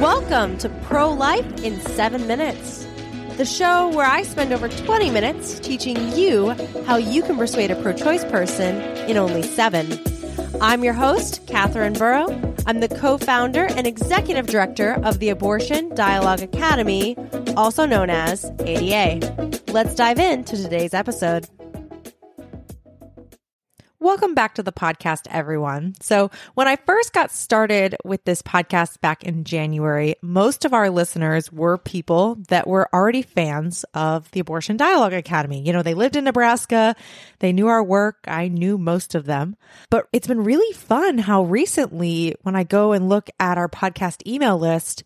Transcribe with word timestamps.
Welcome 0.00 0.58
to 0.58 0.68
Pro 0.82 1.10
Life 1.10 1.64
in 1.64 1.80
7 1.80 2.26
Minutes, 2.26 2.86
the 3.36 3.46
show 3.46 3.88
where 3.88 4.06
I 4.06 4.22
spend 4.22 4.52
over 4.52 4.68
20 4.68 5.10
minutes 5.10 5.58
teaching 5.58 5.96
you 6.12 6.50
how 6.84 6.96
you 6.96 7.22
can 7.22 7.36
persuade 7.36 7.70
a 7.70 7.82
pro 7.82 7.92
choice 7.94 8.24
person 8.24 8.76
in 9.08 9.16
only 9.16 9.42
7. 9.42 9.98
I'm 10.60 10.84
your 10.84 10.92
host, 10.92 11.46
Katherine 11.46 11.94
Burow. 11.94 12.28
I'm 12.66 12.80
the 12.80 12.88
co 12.88 13.18
founder 13.18 13.64
and 13.64 13.86
executive 13.86 14.46
director 14.46 14.94
of 15.04 15.18
the 15.18 15.28
Abortion 15.28 15.94
Dialogue 15.94 16.42
Academy, 16.42 17.16
also 17.56 17.86
known 17.86 18.10
as 18.10 18.44
ADA. 18.60 19.62
Let's 19.68 19.94
dive 19.94 20.18
into 20.18 20.56
today's 20.56 20.92
episode. 20.92 21.48
Welcome 24.06 24.34
back 24.34 24.54
to 24.54 24.62
the 24.62 24.70
podcast, 24.70 25.26
everyone. 25.30 25.96
So, 26.00 26.30
when 26.54 26.68
I 26.68 26.76
first 26.76 27.12
got 27.12 27.32
started 27.32 27.96
with 28.04 28.24
this 28.24 28.40
podcast 28.40 29.00
back 29.00 29.24
in 29.24 29.42
January, 29.42 30.14
most 30.22 30.64
of 30.64 30.72
our 30.72 30.90
listeners 30.90 31.50
were 31.50 31.76
people 31.76 32.36
that 32.46 32.68
were 32.68 32.88
already 32.94 33.22
fans 33.22 33.84
of 33.94 34.30
the 34.30 34.38
Abortion 34.38 34.76
Dialogue 34.76 35.12
Academy. 35.12 35.60
You 35.60 35.72
know, 35.72 35.82
they 35.82 35.94
lived 35.94 36.14
in 36.14 36.22
Nebraska, 36.22 36.94
they 37.40 37.52
knew 37.52 37.66
our 37.66 37.82
work, 37.82 38.18
I 38.28 38.46
knew 38.46 38.78
most 38.78 39.16
of 39.16 39.24
them. 39.26 39.56
But 39.90 40.06
it's 40.12 40.28
been 40.28 40.44
really 40.44 40.72
fun 40.72 41.18
how 41.18 41.42
recently, 41.42 42.36
when 42.42 42.54
I 42.54 42.62
go 42.62 42.92
and 42.92 43.08
look 43.08 43.28
at 43.40 43.58
our 43.58 43.68
podcast 43.68 44.24
email 44.24 44.56
list, 44.56 45.02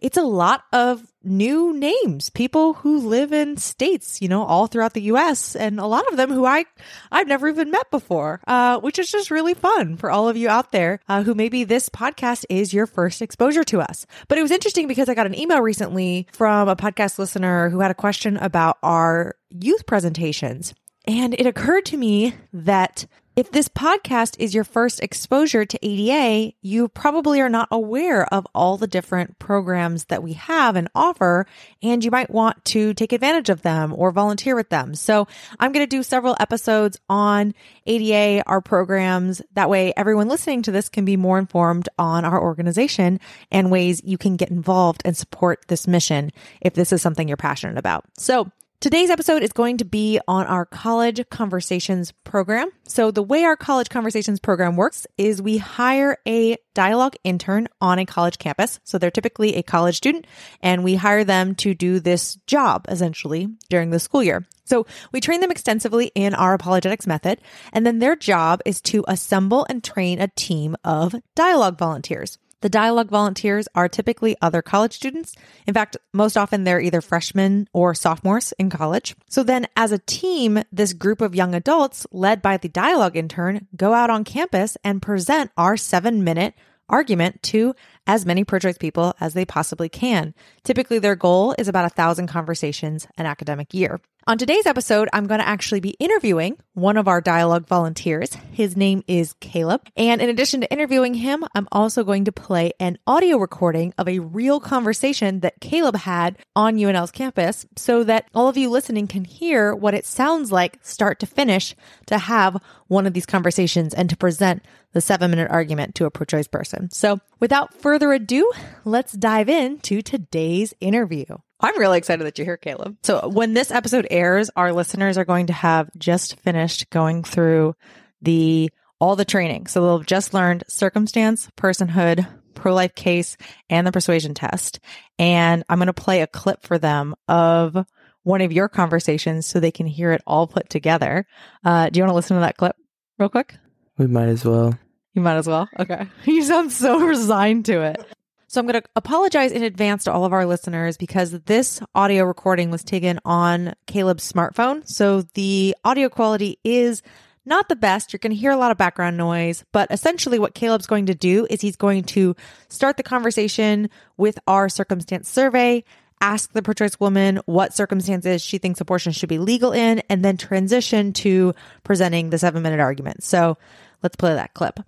it's 0.00 0.16
a 0.16 0.22
lot 0.22 0.64
of 0.72 1.02
new 1.22 1.72
names, 1.74 2.30
people 2.30 2.74
who 2.74 2.98
live 2.98 3.32
in 3.32 3.56
states, 3.56 4.22
you 4.22 4.28
know, 4.28 4.42
all 4.42 4.66
throughout 4.66 4.94
the 4.94 5.02
US 5.02 5.54
and 5.54 5.78
a 5.78 5.86
lot 5.86 6.06
of 6.08 6.16
them 6.16 6.30
who 6.30 6.46
I, 6.46 6.64
I've 7.12 7.28
never 7.28 7.48
even 7.48 7.70
met 7.70 7.90
before, 7.90 8.40
uh, 8.46 8.80
which 8.80 8.98
is 8.98 9.10
just 9.10 9.30
really 9.30 9.54
fun 9.54 9.96
for 9.96 10.10
all 10.10 10.28
of 10.28 10.36
you 10.36 10.48
out 10.48 10.72
there, 10.72 11.00
uh, 11.08 11.22
who 11.22 11.34
maybe 11.34 11.64
this 11.64 11.88
podcast 11.88 12.44
is 12.48 12.72
your 12.72 12.86
first 12.86 13.20
exposure 13.20 13.64
to 13.64 13.80
us. 13.80 14.06
But 14.28 14.38
it 14.38 14.42
was 14.42 14.50
interesting 14.50 14.88
because 14.88 15.08
I 15.08 15.14
got 15.14 15.26
an 15.26 15.38
email 15.38 15.60
recently 15.60 16.26
from 16.32 16.68
a 16.68 16.76
podcast 16.76 17.18
listener 17.18 17.68
who 17.68 17.80
had 17.80 17.90
a 17.90 17.94
question 17.94 18.36
about 18.38 18.78
our 18.82 19.36
youth 19.50 19.86
presentations. 19.86 20.74
And 21.06 21.34
it 21.34 21.46
occurred 21.46 21.86
to 21.86 21.96
me 21.96 22.34
that 22.52 23.06
if 23.40 23.50
this 23.52 23.70
podcast 23.70 24.36
is 24.38 24.52
your 24.54 24.64
first 24.64 25.00
exposure 25.00 25.64
to 25.64 25.78
ADA, 25.80 26.54
you 26.60 26.88
probably 26.88 27.40
are 27.40 27.48
not 27.48 27.68
aware 27.70 28.26
of 28.34 28.46
all 28.54 28.76
the 28.76 28.86
different 28.86 29.38
programs 29.38 30.04
that 30.04 30.22
we 30.22 30.34
have 30.34 30.76
and 30.76 30.90
offer, 30.94 31.46
and 31.82 32.04
you 32.04 32.10
might 32.10 32.28
want 32.28 32.62
to 32.66 32.92
take 32.92 33.14
advantage 33.14 33.48
of 33.48 33.62
them 33.62 33.94
or 33.96 34.10
volunteer 34.10 34.54
with 34.54 34.68
them. 34.68 34.94
So 34.94 35.26
I'm 35.58 35.72
going 35.72 35.86
to 35.86 35.96
do 35.96 36.02
several 36.02 36.36
episodes 36.38 37.00
on 37.08 37.54
ADA, 37.86 38.42
our 38.46 38.60
programs. 38.60 39.40
That 39.54 39.70
way, 39.70 39.94
everyone 39.96 40.28
listening 40.28 40.60
to 40.64 40.70
this 40.70 40.90
can 40.90 41.06
be 41.06 41.16
more 41.16 41.38
informed 41.38 41.88
on 41.98 42.26
our 42.26 42.42
organization 42.42 43.20
and 43.50 43.70
ways 43.70 44.02
you 44.04 44.18
can 44.18 44.36
get 44.36 44.50
involved 44.50 45.00
and 45.06 45.16
support 45.16 45.64
this 45.68 45.88
mission 45.88 46.30
if 46.60 46.74
this 46.74 46.92
is 46.92 47.00
something 47.00 47.26
you're 47.26 47.38
passionate 47.38 47.78
about. 47.78 48.04
So 48.18 48.50
Today's 48.80 49.10
episode 49.10 49.42
is 49.42 49.52
going 49.52 49.76
to 49.76 49.84
be 49.84 50.20
on 50.26 50.46
our 50.46 50.64
college 50.64 51.20
conversations 51.28 52.12
program. 52.24 52.70
So 52.84 53.10
the 53.10 53.22
way 53.22 53.44
our 53.44 53.54
college 53.54 53.90
conversations 53.90 54.40
program 54.40 54.74
works 54.74 55.06
is 55.18 55.42
we 55.42 55.58
hire 55.58 56.16
a 56.26 56.56
dialogue 56.72 57.14
intern 57.22 57.68
on 57.82 57.98
a 57.98 58.06
college 58.06 58.38
campus. 58.38 58.80
So 58.84 58.96
they're 58.96 59.10
typically 59.10 59.56
a 59.56 59.62
college 59.62 59.98
student 59.98 60.26
and 60.62 60.82
we 60.82 60.94
hire 60.94 61.24
them 61.24 61.56
to 61.56 61.74
do 61.74 62.00
this 62.00 62.36
job 62.46 62.86
essentially 62.88 63.50
during 63.68 63.90
the 63.90 64.00
school 64.00 64.22
year. 64.22 64.46
So 64.64 64.86
we 65.12 65.20
train 65.20 65.40
them 65.40 65.50
extensively 65.50 66.10
in 66.14 66.32
our 66.32 66.54
apologetics 66.54 67.06
method 67.06 67.42
and 67.74 67.86
then 67.86 67.98
their 67.98 68.16
job 68.16 68.62
is 68.64 68.80
to 68.80 69.04
assemble 69.06 69.66
and 69.68 69.84
train 69.84 70.22
a 70.22 70.28
team 70.28 70.74
of 70.84 71.14
dialogue 71.34 71.76
volunteers. 71.76 72.38
The 72.60 72.68
dialogue 72.68 73.08
volunteers 73.08 73.68
are 73.74 73.88
typically 73.88 74.36
other 74.42 74.62
college 74.62 74.92
students. 74.92 75.34
In 75.66 75.74
fact, 75.74 75.96
most 76.12 76.36
often 76.36 76.64
they're 76.64 76.80
either 76.80 77.00
freshmen 77.00 77.68
or 77.72 77.94
sophomores 77.94 78.52
in 78.58 78.70
college. 78.70 79.16
So 79.28 79.42
then 79.42 79.66
as 79.76 79.92
a 79.92 79.98
team, 79.98 80.62
this 80.70 80.92
group 80.92 81.20
of 81.20 81.34
young 81.34 81.54
adults 81.54 82.06
led 82.12 82.42
by 82.42 82.56
the 82.56 82.68
dialogue 82.68 83.16
intern 83.16 83.66
go 83.76 83.94
out 83.94 84.10
on 84.10 84.24
campus 84.24 84.76
and 84.84 85.00
present 85.00 85.50
our 85.56 85.76
seven 85.76 86.22
minute 86.22 86.54
argument 86.90 87.42
to 87.44 87.74
as 88.06 88.26
many 88.26 88.44
pro-choice 88.44 88.78
people 88.78 89.14
as 89.20 89.34
they 89.34 89.44
possibly 89.44 89.88
can. 89.88 90.34
Typically 90.64 90.98
their 90.98 91.16
goal 91.16 91.54
is 91.58 91.68
about 91.68 91.84
a 91.84 91.90
thousand 91.90 92.26
conversations 92.26 93.06
an 93.16 93.26
academic 93.26 93.72
year. 93.74 94.00
On 94.26 94.36
today's 94.36 94.66
episode, 94.66 95.08
I'm 95.12 95.26
going 95.26 95.40
to 95.40 95.48
actually 95.48 95.80
be 95.80 95.96
interviewing 95.98 96.58
one 96.74 96.98
of 96.98 97.08
our 97.08 97.22
dialogue 97.22 97.66
volunteers. 97.66 98.34
His 98.52 98.76
name 98.76 99.02
is 99.08 99.34
Caleb. 99.40 99.88
And 99.96 100.20
in 100.20 100.28
addition 100.28 100.60
to 100.60 100.70
interviewing 100.70 101.14
him, 101.14 101.44
I'm 101.54 101.66
also 101.72 102.04
going 102.04 102.26
to 102.26 102.32
play 102.32 102.72
an 102.78 102.98
audio 103.06 103.38
recording 103.38 103.94
of 103.96 104.06
a 104.08 104.18
real 104.18 104.60
conversation 104.60 105.40
that 105.40 105.60
Caleb 105.60 105.96
had 105.96 106.38
on 106.54 106.76
UNL's 106.76 107.10
campus 107.10 107.66
so 107.76 108.04
that 108.04 108.28
all 108.34 108.46
of 108.46 108.58
you 108.58 108.68
listening 108.68 109.08
can 109.08 109.24
hear 109.24 109.74
what 109.74 109.94
it 109.94 110.04
sounds 110.04 110.52
like 110.52 110.78
start 110.82 111.18
to 111.20 111.26
finish 111.26 111.74
to 112.06 112.18
have 112.18 112.62
one 112.88 113.06
of 113.06 113.14
these 113.14 113.26
conversations 113.26 113.94
and 113.94 114.10
to 114.10 114.16
present 114.16 114.62
the 114.92 115.00
seven 115.00 115.30
minute 115.30 115.50
argument 115.50 115.94
to 115.94 116.04
a 116.04 116.10
pro 116.10 116.24
choice 116.24 116.48
person. 116.48 116.90
So 116.90 117.20
without 117.38 117.74
further 117.74 117.89
ado, 117.94 118.50
let's 118.84 119.12
dive 119.12 119.48
into 119.48 120.02
today's 120.02 120.74
interview. 120.80 121.24
I'm 121.60 121.78
really 121.78 121.98
excited 121.98 122.24
that 122.26 122.38
you're 122.38 122.46
here, 122.46 122.56
Caleb. 122.56 122.96
So 123.02 123.28
when 123.28 123.54
this 123.54 123.70
episode 123.70 124.06
airs, 124.10 124.50
our 124.56 124.72
listeners 124.72 125.18
are 125.18 125.24
going 125.24 125.48
to 125.48 125.52
have 125.52 125.90
just 125.98 126.36
finished 126.40 126.90
going 126.90 127.22
through 127.22 127.74
the 128.22 128.70
all 128.98 129.16
the 129.16 129.24
training. 129.24 129.66
So 129.66 129.80
they'll 129.80 129.98
have 129.98 130.06
just 130.06 130.34
learned 130.34 130.64
circumstance, 130.68 131.48
personhood, 131.56 132.26
pro 132.54 132.74
life 132.74 132.94
case, 132.94 133.36
and 133.68 133.86
the 133.86 133.92
persuasion 133.92 134.34
test. 134.34 134.80
And 135.18 135.64
I'm 135.68 135.78
going 135.78 135.86
to 135.86 135.92
play 135.92 136.20
a 136.20 136.26
clip 136.26 136.62
for 136.62 136.78
them 136.78 137.14
of 137.28 137.76
one 138.22 138.42
of 138.42 138.52
your 138.52 138.68
conversations 138.68 139.46
so 139.46 139.58
they 139.58 139.70
can 139.70 139.86
hear 139.86 140.12
it 140.12 140.22
all 140.26 140.46
put 140.46 140.68
together. 140.68 141.26
Uh, 141.64 141.88
do 141.88 141.98
you 141.98 142.04
want 142.04 142.10
to 142.10 142.16
listen 142.16 142.36
to 142.36 142.42
that 142.42 142.56
clip 142.56 142.76
real 143.18 143.30
quick? 143.30 143.56
We 143.96 144.06
might 144.06 144.28
as 144.28 144.44
well. 144.44 144.78
You 145.14 145.22
might 145.22 145.36
as 145.36 145.46
well. 145.46 145.68
Okay. 145.78 146.06
You 146.24 146.42
sound 146.42 146.72
so 146.72 147.00
resigned 147.00 147.66
to 147.66 147.82
it. 147.82 148.04
So 148.46 148.60
I'm 148.60 148.66
going 148.66 148.80
to 148.80 148.88
apologize 148.96 149.52
in 149.52 149.62
advance 149.62 150.04
to 150.04 150.12
all 150.12 150.24
of 150.24 150.32
our 150.32 150.44
listeners 150.44 150.96
because 150.96 151.30
this 151.30 151.80
audio 151.94 152.24
recording 152.24 152.70
was 152.70 152.82
taken 152.82 153.20
on 153.24 153.74
Caleb's 153.86 154.30
smartphone. 154.30 154.88
So 154.88 155.22
the 155.34 155.76
audio 155.84 156.08
quality 156.08 156.58
is 156.64 157.02
not 157.44 157.68
the 157.68 157.76
best. 157.76 158.12
You're 158.12 158.18
going 158.18 158.32
to 158.32 158.36
hear 158.36 158.50
a 158.50 158.56
lot 158.56 158.72
of 158.72 158.76
background 158.76 159.16
noise, 159.16 159.64
but 159.70 159.88
essentially 159.90 160.38
what 160.38 160.54
Caleb's 160.54 160.88
going 160.88 161.06
to 161.06 161.14
do 161.14 161.46
is 161.48 161.60
he's 161.60 161.76
going 161.76 162.02
to 162.04 162.34
start 162.68 162.96
the 162.96 163.02
conversation 163.04 163.88
with 164.16 164.38
our 164.46 164.68
circumstance 164.68 165.28
survey, 165.28 165.84
ask 166.20 166.52
the 166.52 166.62
pro 166.62 166.74
choice 166.74 166.98
woman 166.98 167.40
what 167.46 167.72
circumstances 167.72 168.42
she 168.42 168.58
thinks 168.58 168.80
abortion 168.80 169.12
should 169.12 169.28
be 169.28 169.38
legal 169.38 169.72
in, 169.72 170.02
and 170.08 170.24
then 170.24 170.36
transition 170.36 171.12
to 171.12 171.54
presenting 171.84 172.30
the 172.30 172.38
seven 172.38 172.62
minute 172.62 172.80
argument. 172.80 173.22
So 173.22 173.58
let's 174.02 174.16
play 174.16 174.34
that 174.34 174.54
clip. 174.54 174.80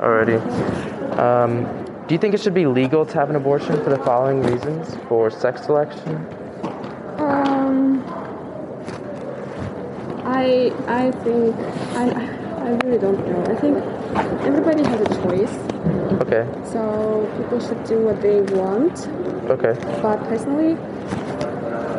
Alrighty. 0.00 0.40
Um, 1.18 1.64
do 2.06 2.14
you 2.14 2.18
think 2.18 2.32
it 2.32 2.40
should 2.40 2.54
be 2.54 2.66
legal 2.66 3.04
to 3.04 3.14
have 3.14 3.28
an 3.28 3.36
abortion 3.36 3.76
for 3.84 3.90
the 3.90 3.98
following 3.98 4.42
reasons? 4.42 4.96
For 5.08 5.30
sex 5.30 5.66
selection? 5.66 6.16
Um, 7.18 8.02
I 10.24 10.72
I 10.88 11.10
think 11.22 11.54
I 11.94 12.08
I 12.64 12.70
really 12.82 12.96
don't 12.96 13.28
know. 13.28 13.44
I 13.44 13.54
think 13.56 13.76
everybody 14.46 14.82
has 14.84 15.00
a 15.02 15.22
choice. 15.22 15.54
Okay. 16.22 16.48
So 16.64 17.30
people 17.36 17.60
should 17.60 17.84
do 17.84 18.00
what 18.00 18.22
they 18.22 18.40
want. 18.56 19.06
Okay. 19.50 19.76
But 20.00 20.16
personally, 20.30 20.72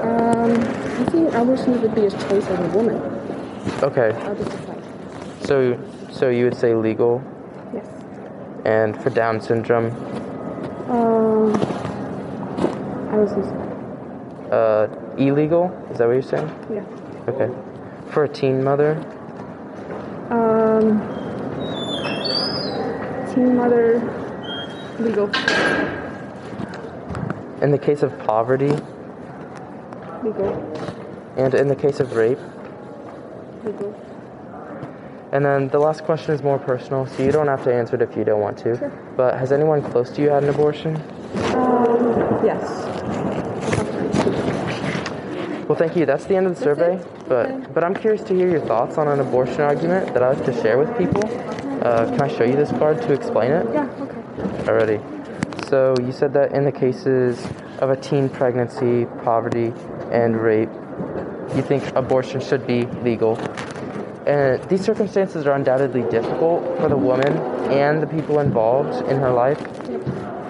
um, 0.01 0.51
I 0.57 1.05
think 1.11 1.33
abortion 1.35 1.79
should 1.79 1.93
be 1.93 2.05
a 2.07 2.09
choice 2.09 2.47
of 2.47 2.59
a 2.59 2.77
woman. 2.77 2.95
Okay. 3.83 4.11
I'll 4.23 4.35
just 4.35 4.49
decide. 4.49 4.83
So, 5.45 5.77
so 6.11 6.29
you 6.29 6.45
would 6.45 6.55
say 6.55 6.73
legal, 6.73 7.21
Yes. 7.73 7.85
And 8.65 9.01
for 9.01 9.09
Down 9.09 9.41
syndrome, 9.41 9.91
Um, 10.89 11.53
I 13.11 13.17
was 13.17 13.31
just 13.33 13.53
uh, 14.51 14.87
illegal. 15.17 15.71
Is 15.91 15.97
that 15.97 16.07
what 16.07 16.13
you're 16.13 16.21
saying? 16.21 16.49
yeah. 16.73 16.83
Okay. 17.29 17.49
For 18.11 18.23
a 18.25 18.29
teen 18.29 18.63
mother, 18.63 18.97
Um, 20.29 20.99
teen 23.33 23.55
mother, 23.55 23.99
legal, 24.99 25.25
in 27.61 27.71
the 27.71 27.77
case 27.79 28.03
of 28.03 28.17
poverty, 28.19 28.71
legal, 30.23 30.51
and 31.37 31.53
in 31.53 31.67
the 31.67 31.75
case 31.75 31.99
of 31.99 32.13
rape. 32.15 32.39
legal. 33.63 33.93
And 35.31 35.45
then 35.45 35.69
the 35.69 35.79
last 35.79 36.03
question 36.03 36.33
is 36.33 36.43
more 36.43 36.59
personal, 36.59 37.05
so 37.05 37.23
you 37.23 37.31
don't 37.31 37.47
have 37.47 37.63
to 37.63 37.73
answer 37.73 37.95
it 37.95 38.01
if 38.01 38.17
you 38.17 38.23
don't 38.25 38.41
want 38.41 38.57
to. 38.59 38.77
Sure. 38.77 38.89
But 39.15 39.37
has 39.37 39.51
anyone 39.51 39.81
close 39.81 40.09
to 40.11 40.21
you 40.21 40.29
had 40.29 40.43
an 40.43 40.49
abortion? 40.49 40.95
Um, 41.55 42.45
yes. 42.45 42.61
Well, 45.67 45.77
thank 45.77 45.95
you. 45.95 46.05
That's 46.05 46.25
the 46.25 46.35
end 46.35 46.47
of 46.47 46.59
the 46.59 46.65
That's 46.65 46.79
survey. 46.79 46.95
it? 46.97 47.29
But 47.29 47.45
Okay. 47.49 47.65
but 47.73 47.83
I'm 47.85 47.93
curious 47.93 48.21
to 48.23 48.33
hear 48.33 48.49
your 48.49 48.59
thoughts 48.59 48.97
on 48.97 49.07
an 49.07 49.21
abortion 49.21 49.61
argument 49.61 50.13
that 50.13 50.21
I 50.21 50.33
like 50.33 50.43
to 50.45 50.53
share 50.61 50.77
with 50.77 50.97
people. 50.97 51.23
Uh, 51.81 52.05
can 52.07 52.21
I 52.21 52.27
show 52.27 52.43
you 52.43 52.57
this 52.57 52.71
card 52.71 53.01
to 53.03 53.13
explain 53.13 53.51
it? 53.51 53.65
Yeah, 53.73 53.87
okay. 54.01 54.69
Already. 54.69 54.99
So 55.69 55.95
you 56.05 56.11
said 56.11 56.33
that 56.33 56.51
in 56.51 56.65
the 56.65 56.71
cases 56.73 57.47
of 57.79 57.89
a 57.89 57.95
teen 57.95 58.27
pregnancy, 58.27 59.05
poverty, 59.23 59.73
and 60.11 60.35
rape, 60.35 60.69
you 61.55 61.61
think 61.61 61.83
abortion 61.95 62.41
should 62.41 62.67
be 62.67 62.85
legal. 63.01 63.37
And 64.25 64.63
these 64.69 64.81
circumstances 64.81 65.47
are 65.47 65.53
undoubtedly 65.53 66.03
difficult 66.03 66.77
for 66.79 66.89
the 66.89 66.97
woman 66.97 67.37
and 67.71 68.01
the 68.01 68.07
people 68.07 68.39
involved 68.39 69.07
in 69.09 69.17
her 69.17 69.31
life. 69.31 69.59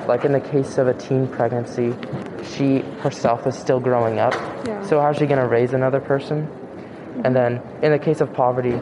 Like 0.08 0.26
in 0.26 0.34
the 0.34 0.42
case 0.42 0.78
of 0.78 0.88
a 0.88 0.94
teen 0.94 1.28
pregnancy, 1.28 1.96
she 2.44 2.80
herself 3.00 3.48
is 3.48 3.58
still 3.58 3.80
growing 3.80 4.20
up. 4.20 4.34
Yeah. 4.66 4.84
So 4.84 5.00
how's 5.00 5.18
she 5.18 5.26
going 5.26 5.40
to 5.40 5.48
raise 5.48 5.74
another 5.74 6.02
person? 6.02 6.50
And 7.24 7.36
then 7.36 7.62
in 7.82 7.92
the 7.92 8.00
case 8.00 8.20
of 8.20 8.34
poverty, 8.34 8.78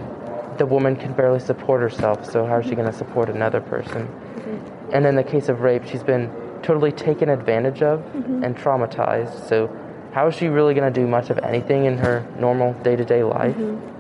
the 0.58 0.66
woman 0.66 0.96
can 0.96 1.14
barely 1.14 1.40
support 1.40 1.82
herself. 1.82 2.26
So 2.30 2.46
how 2.46 2.60
is 2.60 2.66
she 2.66 2.76
going 2.76 2.88
to 2.88 2.98
support 2.98 3.30
another 3.30 3.62
person? 3.62 4.08
Mm-hmm. 4.08 4.94
And 4.94 5.06
in 5.06 5.16
the 5.16 5.24
case 5.24 5.50
of 5.50 5.62
rape, 5.62 5.86
she's 5.86 6.04
been 6.04 6.32
totally 6.64 6.92
taken 6.92 7.30
advantage 7.30 7.82
of 7.82 8.00
mm-hmm. 8.00 8.44
and 8.44 8.58
traumatized. 8.58 9.48
So 9.48 9.70
how 10.14 10.28
is 10.28 10.36
she 10.36 10.48
really 10.48 10.74
going 10.74 10.92
to 10.92 11.00
do 11.00 11.06
much 11.06 11.30
of 11.30 11.38
anything 11.40 11.86
in 11.86 11.98
her 12.00 12.26
normal 12.40 12.74
day-to-day 12.74 13.24
life? 13.24 13.56
Mm-hmm. 13.56 13.99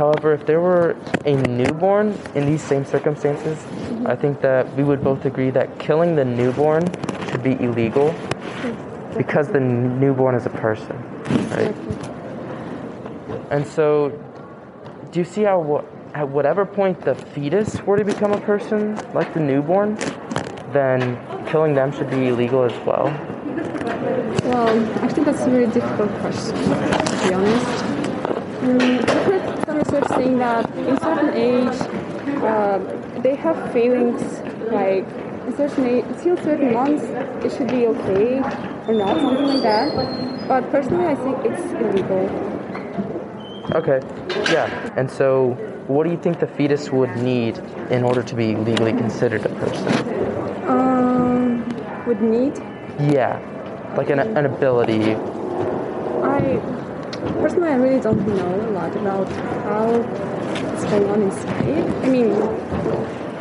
However, 0.00 0.32
if 0.32 0.46
there 0.46 0.62
were 0.62 0.96
a 1.26 1.36
newborn 1.36 2.18
in 2.34 2.46
these 2.46 2.62
same 2.62 2.86
circumstances, 2.86 3.58
I 4.06 4.16
think 4.16 4.40
that 4.40 4.74
we 4.74 4.82
would 4.82 5.04
both 5.04 5.26
agree 5.26 5.50
that 5.50 5.78
killing 5.78 6.16
the 6.16 6.24
newborn 6.24 6.86
should 7.28 7.42
be 7.42 7.52
illegal 7.62 8.14
because 9.14 9.48
the 9.48 9.60
newborn 9.60 10.34
is 10.36 10.46
a 10.46 10.50
person, 10.64 10.96
right? 11.50 11.74
And 13.50 13.66
so, 13.66 14.18
do 15.12 15.18
you 15.18 15.26
see 15.26 15.42
how 15.42 15.84
at 16.14 16.26
whatever 16.26 16.64
point 16.64 17.02
the 17.02 17.14
fetus 17.14 17.82
were 17.82 17.98
to 17.98 18.04
become 18.04 18.32
a 18.32 18.40
person, 18.40 18.96
like 19.12 19.34
the 19.34 19.40
newborn, 19.40 19.96
then 20.72 21.18
killing 21.46 21.74
them 21.74 21.92
should 21.92 22.08
be 22.08 22.28
illegal 22.28 22.62
as 22.62 22.86
well? 22.86 23.04
Well, 24.44 25.04
I 25.04 25.08
think 25.08 25.26
that's 25.26 25.42
a 25.42 25.50
very 25.50 25.66
difficult 25.66 26.10
question, 26.20 26.56
to 26.56 27.28
be 27.28 27.34
honest. 27.34 27.84
Mm, 28.60 29.39
I've 30.02 30.08
heard 30.08 30.18
some 30.18 30.18
research 30.18 30.18
saying 30.18 30.38
that 30.38 30.70
in 30.76 31.00
certain 31.00 31.34
age, 31.34 31.80
uh, 32.42 33.20
they 33.20 33.34
have 33.36 33.72
feelings 33.72 34.40
like 34.72 35.04
in 35.46 35.56
certain 35.56 35.86
age, 35.86 36.04
till 36.22 36.36
certain 36.36 36.72
months, 36.72 37.04
it 37.44 37.52
should 37.56 37.68
be 37.68 37.86
okay 37.86 38.38
or 38.86 38.94
not, 38.94 39.16
something 39.20 39.46
like 39.46 39.62
that. 39.62 40.48
But 40.48 40.70
personally, 40.70 41.06
I 41.06 41.14
think 41.14 41.38
it's 41.44 41.62
illegal. 41.72 42.28
Okay, 43.74 44.00
yeah. 44.52 44.66
And 44.96 45.10
so, 45.10 45.50
what 45.86 46.04
do 46.04 46.10
you 46.10 46.16
think 46.16 46.40
the 46.40 46.46
fetus 46.46 46.90
would 46.90 47.14
need 47.16 47.58
in 47.90 48.02
order 48.02 48.22
to 48.22 48.34
be 48.34 48.56
legally 48.56 48.92
considered 48.92 49.44
a 49.46 49.48
person? 49.48 50.68
Um, 50.68 52.04
would 52.06 52.20
need. 52.20 52.56
Yeah, 52.98 53.38
like 53.96 54.10
an, 54.10 54.18
an 54.20 54.46
ability. 54.46 55.14
I 56.22 56.60
personally, 57.40 57.68
I 57.70 57.76
really 57.76 58.00
don't 58.00 58.26
know 58.26 58.54
a 58.68 58.70
lot 58.70 58.94
about 58.96 59.28
how 59.64 59.86
it's 60.72 60.84
going 60.84 61.08
on 61.10 61.22
inside. 61.22 61.84
I 62.04 62.08
mean, 62.08 62.30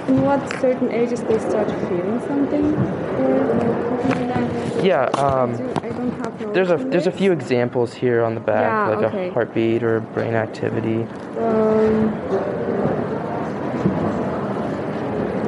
in 0.09 0.21
what 0.23 0.41
certain 0.59 0.91
ages 0.91 1.21
they 1.23 1.37
start 1.39 1.69
feeling 1.87 2.19
something 2.27 2.75
or 2.75 4.01
something 4.01 4.29
like 4.29 4.53
that. 4.53 4.83
Yeah, 4.83 5.03
um, 5.19 5.55
Do- 5.55 5.69
I 5.83 5.89
don't 5.89 6.11
have 6.11 6.41
knowledge 6.41 6.53
there's 6.55 6.71
a 6.71 6.77
there's 6.77 7.07
a 7.07 7.11
few 7.11 7.31
examples 7.31 7.93
here 7.93 8.23
on 8.23 8.33
the 8.33 8.41
back, 8.41 8.89
Yeah, 8.89 8.95
like 8.95 9.05
okay. 9.13 9.29
a 9.29 9.33
heartbeat 9.33 9.83
or 9.83 9.99
brain 9.99 10.33
activity. 10.33 11.03
Um, 11.37 12.13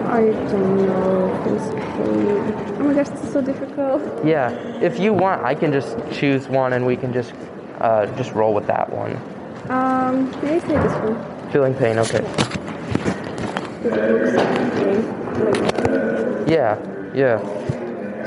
I 0.07 0.23
don't 0.51 0.77
know. 0.85 1.43
This 1.45 1.69
pain. 1.73 2.77
Oh 2.79 2.83
my 2.83 2.93
gosh, 2.93 3.09
this 3.09 3.23
is 3.23 3.31
so 3.33 3.41
difficult. 3.41 4.01
Yeah, 4.25 4.51
if 4.81 4.99
you 4.99 5.13
want, 5.13 5.43
I 5.43 5.55
can 5.55 5.71
just 5.71 5.97
choose 6.11 6.47
one 6.47 6.73
and 6.73 6.85
we 6.85 6.95
can 6.97 7.13
just 7.13 7.33
uh, 7.81 8.05
just 8.15 8.31
roll 8.33 8.53
with 8.53 8.67
that 8.67 8.91
one. 8.91 9.15
Um, 9.69 10.31
I 10.43 10.59
say 10.59 10.67
this 10.67 10.93
one? 10.93 11.51
Feeling 11.51 11.73
pain, 11.73 11.97
okay. 11.99 12.21
Because 13.81 13.97
it 13.97 14.11
looks 14.11 14.37
okay. 14.37 14.97
Like, 16.39 16.49
Yeah, 16.49 16.77
yeah. 17.15 17.41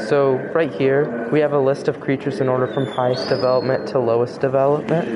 So 0.06 0.34
right 0.52 0.72
here, 0.72 1.28
we 1.30 1.40
have 1.40 1.52
a 1.52 1.58
list 1.58 1.86
of 1.88 2.00
creatures 2.00 2.40
in 2.40 2.48
order 2.48 2.66
from 2.66 2.86
highest 2.86 3.28
development 3.28 3.86
to 3.88 4.00
lowest 4.00 4.40
development. 4.40 5.08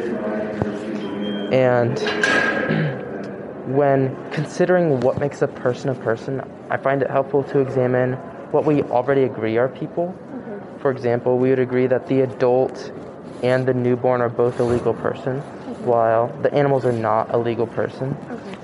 And 1.52 1.98
when 3.74 4.16
considering 4.30 5.00
what 5.00 5.18
makes 5.18 5.42
a 5.42 5.48
person 5.48 5.90
a 5.90 5.94
person, 5.96 6.42
I 6.70 6.76
find 6.76 7.02
it 7.02 7.10
helpful 7.10 7.42
to 7.44 7.58
examine 7.58 8.12
what 8.52 8.64
we 8.64 8.82
already 8.82 9.24
agree 9.24 9.56
are 9.58 9.68
people. 9.68 10.14
For 10.80 10.90
example, 10.92 11.38
we 11.38 11.50
would 11.50 11.58
agree 11.58 11.88
that 11.88 12.06
the 12.06 12.20
adult 12.20 12.92
and 13.42 13.66
the 13.66 13.74
newborn 13.74 14.20
are 14.20 14.28
both 14.28 14.58
a 14.60 14.64
legal 14.64 14.94
person, 14.94 15.40
while 15.84 16.28
the 16.42 16.52
animals 16.52 16.84
are 16.84 16.92
not 16.92 17.32
a 17.34 17.38
legal 17.38 17.66
person. 17.66 18.16
okay. 18.30 18.58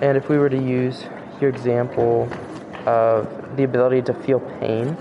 And 0.00 0.16
if 0.16 0.28
we 0.28 0.38
were 0.38 0.48
to 0.48 0.60
use 0.60 1.04
your 1.40 1.50
example 1.50 2.28
of 2.86 3.56
the 3.56 3.64
ability 3.64 4.02
to 4.02 4.14
feel 4.14 4.40
pain, 4.60 4.96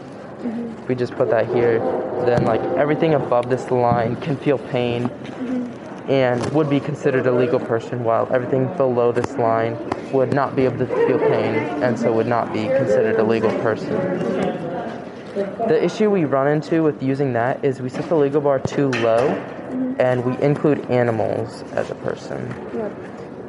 if 0.81 0.87
we 0.87 0.95
just 0.95 1.13
put 1.13 1.29
that 1.29 1.47
here, 1.53 1.79
then 2.25 2.43
like 2.45 2.61
everything 2.77 3.13
above 3.13 3.49
this 3.49 3.71
line 3.71 4.15
can 4.17 4.35
feel 4.37 4.57
pain 4.57 5.09
mm-hmm. 5.09 6.11
and 6.11 6.43
would 6.51 6.69
be 6.69 6.79
considered 6.79 7.25
a 7.27 7.31
legal 7.31 7.59
person, 7.59 8.03
while 8.03 8.27
everything 8.33 8.67
below 8.75 9.11
this 9.11 9.37
line 9.37 9.77
would 10.11 10.33
not 10.33 10.55
be 10.55 10.65
able 10.65 10.77
to 10.79 10.87
feel 11.07 11.19
pain 11.19 11.55
and 11.83 11.97
so 11.97 12.11
would 12.11 12.27
not 12.27 12.51
be 12.51 12.63
considered 12.65 13.19
a 13.19 13.23
legal 13.23 13.51
person. 13.61 13.95
The 15.33 15.83
issue 15.83 16.09
we 16.09 16.25
run 16.25 16.47
into 16.47 16.83
with 16.83 17.03
using 17.03 17.33
that 17.33 17.63
is 17.63 17.81
we 17.81 17.89
set 17.89 18.09
the 18.09 18.15
legal 18.15 18.41
bar 18.41 18.59
too 18.59 18.89
low 18.89 19.29
mm-hmm. 19.29 19.95
and 19.99 20.25
we 20.25 20.41
include 20.43 20.89
animals 20.89 21.63
as 21.73 21.91
a 21.91 21.95
person. 21.95 22.47
Yep. 22.73 22.91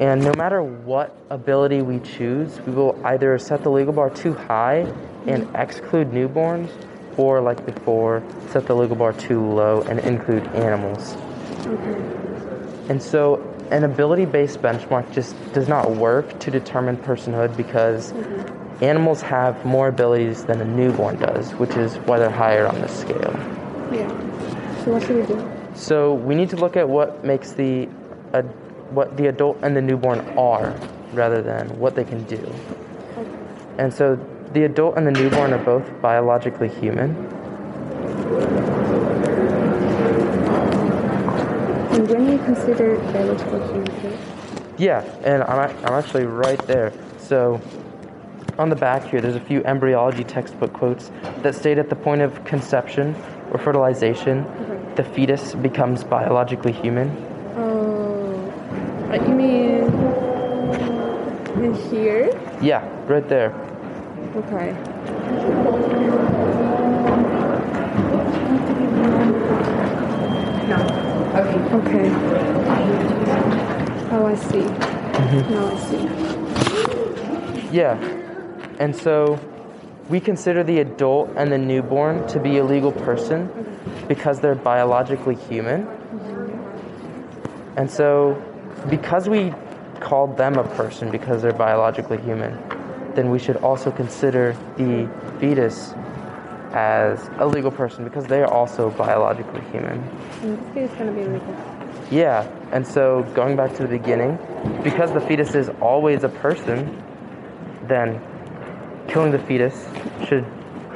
And 0.00 0.25
no 0.25 0.32
matter 0.35 0.62
what 0.62 1.15
ability 1.29 1.82
we 1.82 2.00
choose, 2.00 2.59
we 2.62 2.73
will 2.73 2.99
either 3.05 3.38
set 3.38 3.62
the 3.62 3.71
legal 3.71 3.93
bar 3.93 4.11
too 4.11 4.32
high 4.32 4.79
and 5.27 5.44
mm-hmm. 5.44 5.56
exclude 5.56 6.11
newborns, 6.11 6.71
or 7.17 7.41
like 7.41 7.65
before, 7.67 8.23
set 8.50 8.67
the 8.67 8.75
legal 8.75 8.97
bar 8.97 9.12
too 9.12 9.44
low 9.44 9.83
and 9.83 10.00
include 10.00 10.47
animals. 10.49 11.17
And 12.88 13.03
so, 13.03 13.47
an 13.71 13.85
ability 13.85 14.25
based 14.25 14.61
benchmark 14.62 15.12
just 15.12 15.37
does 15.53 15.69
not 15.69 15.93
work 15.93 16.38
to 16.41 16.50
determine 16.50 16.97
personhood 16.97 17.56
because 17.56 18.12
mm-hmm. 18.12 18.60
Animals 18.81 19.21
have 19.23 19.65
more 19.65 19.89
abilities 19.89 20.45
than 20.45 20.61
a 20.61 20.65
newborn 20.65 21.19
does, 21.19 21.53
which 21.53 21.77
is 21.77 21.97
why 22.07 22.19
they're 22.19 22.31
higher 22.31 22.67
on 22.67 22.81
this 22.81 23.01
scale. 23.01 23.35
Yeah. 23.93 24.09
So 24.85 24.93
what 24.93 25.03
should 25.03 25.17
we 25.17 25.27
do? 25.27 25.53
So 25.75 26.15
we 26.15 26.35
need 26.35 26.51
to 26.51 26.57
look 26.57 26.77
at 26.77 26.89
what 26.89 27.25
makes 27.25 27.53
the 27.53 27.89
uh, 28.33 28.43
what 28.91 29.17
the 29.17 29.27
adult 29.29 29.59
and 29.63 29.77
the 29.77 29.83
newborn 29.83 30.21
are, 30.39 30.75
rather 31.13 31.43
than 31.43 31.69
what 31.79 31.95
they 31.95 32.05
can 32.05 32.25
do. 32.25 32.53
Okay. 33.17 33.31
And 33.79 33.93
so 33.93 34.19
the 34.53 34.65
adult 34.65 34.97
and 34.97 35.07
the 35.07 35.13
newborn 35.13 35.53
are 35.53 35.65
both 35.65 35.85
biologically 36.01 36.69
human. 36.69 37.15
And 41.93 42.09
when 42.09 42.27
we 42.31 42.39
consider 42.45 42.97
biological 43.13 43.67
humanity, 43.69 44.19
Yeah, 44.79 45.03
and 45.23 45.43
I'm, 45.43 45.71
I'm 45.85 45.93
actually 45.93 46.25
right 46.25 46.59
there. 46.67 46.93
So 47.19 47.61
on 48.61 48.69
the 48.69 48.76
back 48.76 49.02
here, 49.05 49.23
there's 49.23 49.37
a 49.37 49.40
few 49.40 49.64
embryology 49.64 50.23
textbook 50.23 50.75
quotes 50.75 51.11
that 51.43 51.55
state 51.55 51.79
at 51.79 51.88
the 51.88 51.97
point 51.97 52.21
of 52.21 52.45
conception 52.45 53.17
or 53.52 53.59
fertilization, 53.59 54.45
the 54.97 55.02
fetus 55.02 55.55
becomes 55.55 56.05
biologically 56.05 56.73
human. 56.73 57.09
oh, 57.57 58.52
uh, 59.11 59.14
you 59.14 59.35
mean 59.35 59.85
in 61.64 61.75
here? 61.90 62.31
Yeah, 62.61 62.87
right 63.07 63.26
there. 63.31 63.50
Okay. 64.37 64.73
No. 70.69 70.76
Okay. 71.40 71.61
Okay. 71.79 72.11
Oh, 74.12 74.26
I 74.26 74.35
see. 74.35 74.64
Now 75.49 75.67
I 75.67 75.76
see. 75.88 76.02
Yeah. 77.75 78.20
And 78.81 78.97
so 78.97 79.39
we 80.09 80.19
consider 80.21 80.65
the 80.65 80.81
adult 80.81 81.31
and 81.37 81.53
the 81.53 81.59
newborn 81.59 82.27
to 82.29 82.41
be 82.41 82.57
a 82.59 82.65
legal 82.65 82.91
person 82.91 83.49
because 84.09 84.41
they're 84.41 84.55
biologically 84.55 85.37
human. 85.37 85.87
And 87.77 87.91
so 87.91 88.43
because 88.89 89.29
we 89.29 89.55
called 90.01 90.39
them 90.39 90.57
a 90.57 90.65
person 90.77 91.11
because 91.11 91.43
they're 91.43 91.53
biologically 91.53 92.19
human, 92.23 92.59
then 93.15 93.31
we 93.31 93.39
should 93.39 93.57
also 93.59 93.91
consider 93.91 94.57
the 94.77 95.09
fetus 95.39 95.93
as 96.73 97.29
a 97.39 97.47
legal 97.47 97.71
person 97.71 98.03
because 98.05 98.27
they 98.27 98.41
are 98.41 98.51
also 98.51 98.91
biologically 98.91 99.61
human. 99.73 100.03
This 100.41 100.59
case, 100.73 100.91
it's 100.91 100.95
gonna 100.95 101.13
be 101.13 101.25
legal. 101.25 101.77
Yeah, 102.11 102.49
and 102.73 102.87
so 102.87 103.25
going 103.35 103.57
back 103.57 103.75
to 103.77 103.83
the 103.83 103.89
beginning, 103.89 104.39
because 104.83 105.13
the 105.13 105.21
fetus 105.21 105.55
is 105.55 105.69
always 105.81 106.25
a 106.25 106.29
person, 106.29 107.03
then 107.87 108.21
killing 109.11 109.33
the 109.33 109.38
fetus 109.40 109.87
should 110.26 110.47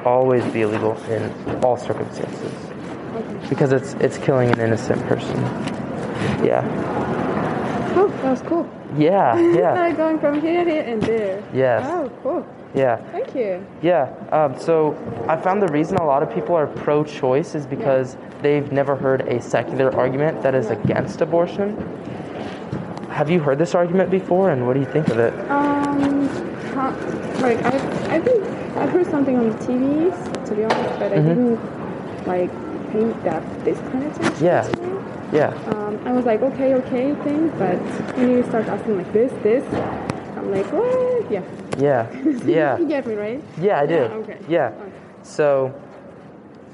always 0.04 0.44
be 0.52 0.62
illegal 0.62 0.96
in 1.04 1.64
all 1.64 1.76
circumstances 1.76 2.52
because 3.48 3.72
it's 3.72 3.94
it's 3.94 4.18
killing 4.18 4.50
an 4.50 4.60
innocent 4.60 5.00
person. 5.06 5.36
Yeah. 6.44 6.62
Oh, 7.96 8.08
that 8.08 8.30
was 8.30 8.42
cool. 8.42 8.68
Yeah, 8.96 9.38
yeah. 9.54 9.92
Going 9.96 10.18
from 10.18 10.40
here, 10.40 10.64
here, 10.64 10.82
and 10.82 11.02
there. 11.02 11.42
Yes. 11.52 11.84
Oh, 11.86 12.10
cool. 12.22 12.46
Yeah. 12.74 12.96
Thank 13.12 13.34
you. 13.34 13.64
Yeah. 13.82 14.12
Um, 14.32 14.58
so 14.58 14.96
I 15.28 15.36
found 15.36 15.62
the 15.62 15.68
reason 15.68 15.96
a 15.96 16.04
lot 16.04 16.22
of 16.22 16.32
people 16.34 16.56
are 16.56 16.66
pro 16.66 17.04
choice 17.04 17.54
is 17.54 17.66
because 17.66 18.16
they've 18.42 18.70
never 18.72 18.96
heard 18.96 19.22
a 19.22 19.40
secular 19.40 19.94
argument 19.94 20.42
that 20.42 20.54
is 20.54 20.70
against 20.70 21.20
abortion. 21.20 21.76
Have 23.10 23.30
you 23.30 23.38
heard 23.38 23.58
this 23.58 23.76
argument 23.76 24.10
before 24.10 24.50
and 24.50 24.66
what 24.66 24.74
do 24.74 24.80
you 24.80 24.86
think 24.86 25.06
of 25.06 25.20
it? 25.20 25.32
Um, 25.48 26.03
how, 26.84 27.40
like 27.40 27.58
I, 27.64 28.16
I 28.16 28.20
think 28.20 28.44
I've 28.76 28.90
heard 28.90 29.06
something 29.06 29.36
on 29.36 29.50
the 29.50 29.56
TVs, 29.56 30.46
to 30.48 30.54
be 30.54 30.64
honest, 30.64 30.98
but 30.98 31.12
I 31.12 31.16
Mhm. 31.16 31.28
didn't 31.28 32.26
like 32.26 32.50
pay 32.92 33.04
that 33.24 33.42
this 33.64 33.78
kind 33.90 34.04
of 34.04 34.16
attention. 34.16 34.44
Yeah. 34.44 34.68
Yeah. 35.32 35.52
Um, 35.74 35.98
I 36.04 36.12
was 36.12 36.24
like, 36.26 36.42
okay, 36.42 36.74
okay, 36.74 37.14
thing, 37.24 37.48
but 37.58 37.78
when 38.16 38.30
you 38.30 38.42
start 38.44 38.66
asking 38.68 38.96
like 38.98 39.12
this, 39.12 39.32
this, 39.42 39.64
I'm 40.36 40.50
like, 40.50 40.66
what? 40.72 41.30
Yeah. 41.30 41.42
Yeah. 41.78 42.06
Yeah. 42.44 42.78
you 42.78 42.86
get 42.86 43.06
me, 43.06 43.14
right? 43.14 43.42
Yeah, 43.60 43.80
I 43.80 43.86
do. 43.86 43.94
Yeah, 43.94 44.20
okay. 44.22 44.38
Yeah. 44.48 44.66
Okay. 44.68 44.92
So, 45.22 45.72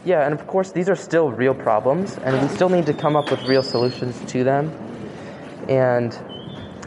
yeah, 0.05 0.25
and 0.27 0.35
of 0.35 0.47
course, 0.47 0.73
these 0.73 0.89
are 0.89 0.97
still 0.97 1.31
real 1.31 1.55
problems, 1.55 2.19
and 2.25 2.41
we 2.43 2.49
still 2.49 2.69
need 2.69 2.87
to 2.87 2.93
come 2.95 3.17
up 3.17 3.31
with 3.31 3.43
real 3.49 3.63
solutions 3.63 4.21
to 4.33 4.45
them. 4.45 4.73
And 5.69 6.19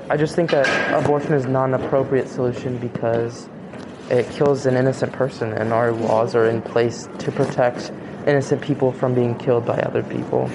I 0.10 0.18
just 0.18 0.36
think 0.36 0.52
that 0.52 0.68
abortion 1.04 1.34
is 1.34 1.46
not 1.46 1.66
an 1.66 1.74
appropriate 1.76 2.28
solution 2.28 2.78
because 2.78 3.48
it 4.10 4.30
kills 4.32 4.66
an 4.66 4.76
innocent 4.76 5.14
person, 5.14 5.54
and 5.54 5.72
our 5.72 5.92
laws 5.92 6.36
are 6.36 6.46
in 6.48 6.62
place 6.62 7.08
to 7.20 7.32
protect 7.32 7.92
innocent 8.28 8.62
people 8.62 8.92
from 8.92 9.14
being 9.16 9.36
killed 9.38 9.66
by 9.66 9.78
other 9.80 10.04
people. 10.04 10.50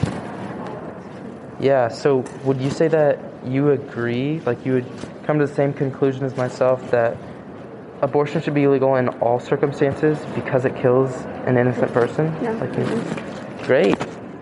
Yeah, 1.61 1.89
so 1.89 2.19
would 2.45 2.61
you 2.61 2.71
say 2.71 2.89
that 2.89 3.19
you 3.45 3.71
agree, 3.71 4.41
like 4.41 4.65
you 4.65 4.75
would 4.75 4.87
come 5.25 5.39
to 5.39 5.47
the 5.47 5.55
same 5.55 5.73
conclusion 5.73 6.25
as 6.25 6.37
myself 6.37 6.91
that 6.91 7.17
abortion 8.01 8.41
should 8.43 8.55
be 8.55 8.65
illegal 8.65 8.95
in 8.97 9.09
all 9.21 9.41
circumstances 9.41 10.19
because 10.35 10.65
it 10.65 10.77
kills 10.77 11.13
an 11.47 11.57
innocent 11.57 11.93
person? 11.93 12.27
Yeah. 12.43 12.53
Like, 12.53 12.77
you- 12.77 13.65
great. 13.67 13.99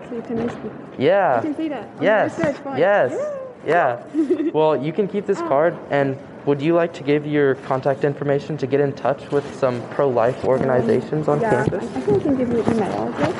So 0.09 0.15
you 0.15 0.21
can. 0.21 0.95
Yeah. 0.99 1.37
You 1.37 1.41
can 1.41 1.55
see 1.55 1.69
that. 1.69 1.89
Oh, 1.97 2.03
yes. 2.03 2.37
research. 2.37 2.55
Yes. 2.77 3.11
Yeah. 3.13 3.46
Yeah. 3.67 4.01
well, 4.53 4.81
you 4.81 4.93
can 4.93 5.07
keep 5.07 5.25
this 5.25 5.39
card 5.39 5.77
and 5.91 6.17
would 6.45 6.61
you 6.61 6.73
like 6.73 6.93
to 6.93 7.03
give 7.03 7.27
your 7.27 7.55
contact 7.55 8.05
information 8.05 8.57
to 8.59 8.67
get 8.67 8.79
in 8.79 8.93
touch 8.93 9.29
with 9.31 9.43
some 9.59 9.85
pro-life 9.89 10.45
organizations 10.45 11.27
on 11.27 11.41
campus? 11.41 11.83
Yeah, 11.83 11.89
I, 11.89 11.97
I 11.97 12.01
think 12.01 12.21
I 12.21 12.23
can 12.23 12.37
give 12.37 12.49
you 12.49 12.61
an 12.63 12.73
email 12.73 13.07
address. 13.09 13.35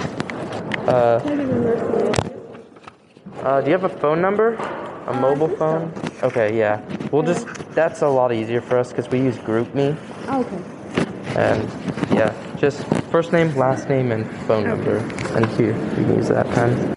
Uh, 0.87 1.19
Can 1.23 1.31
I 1.31 1.35
give 1.37 1.47
you 1.47 1.61
your 1.63 2.13
uh, 3.45 3.61
do 3.61 3.67
you 3.67 3.77
have 3.77 3.85
a 3.85 3.89
phone 3.99 4.21
number? 4.21 4.55
A 4.55 5.11
Uh, 5.11 5.21
mobile 5.21 5.47
phone? 5.47 5.93
Okay, 6.21 6.57
yeah. 6.57 6.81
We'll 7.11 7.23
just, 7.23 7.47
that's 7.73 8.01
a 8.01 8.07
lot 8.09 8.33
easier 8.33 8.59
for 8.59 8.77
us 8.77 8.89
because 8.89 9.09
we 9.09 9.19
use 9.19 9.37
GroupMe. 9.37 9.95
Oh, 10.27 10.41
okay. 10.41 10.59
And 11.39 11.63
yeah, 12.11 12.33
just 12.57 12.83
first 13.11 13.31
name, 13.31 13.55
last 13.55 13.87
name, 13.87 14.11
and 14.11 14.25
phone 14.47 14.65
number. 14.65 14.97
And 15.35 15.45
here, 15.55 15.73
you 15.73 15.95
can 15.95 16.15
use 16.17 16.27
that 16.27 16.49
pen. 16.49 16.96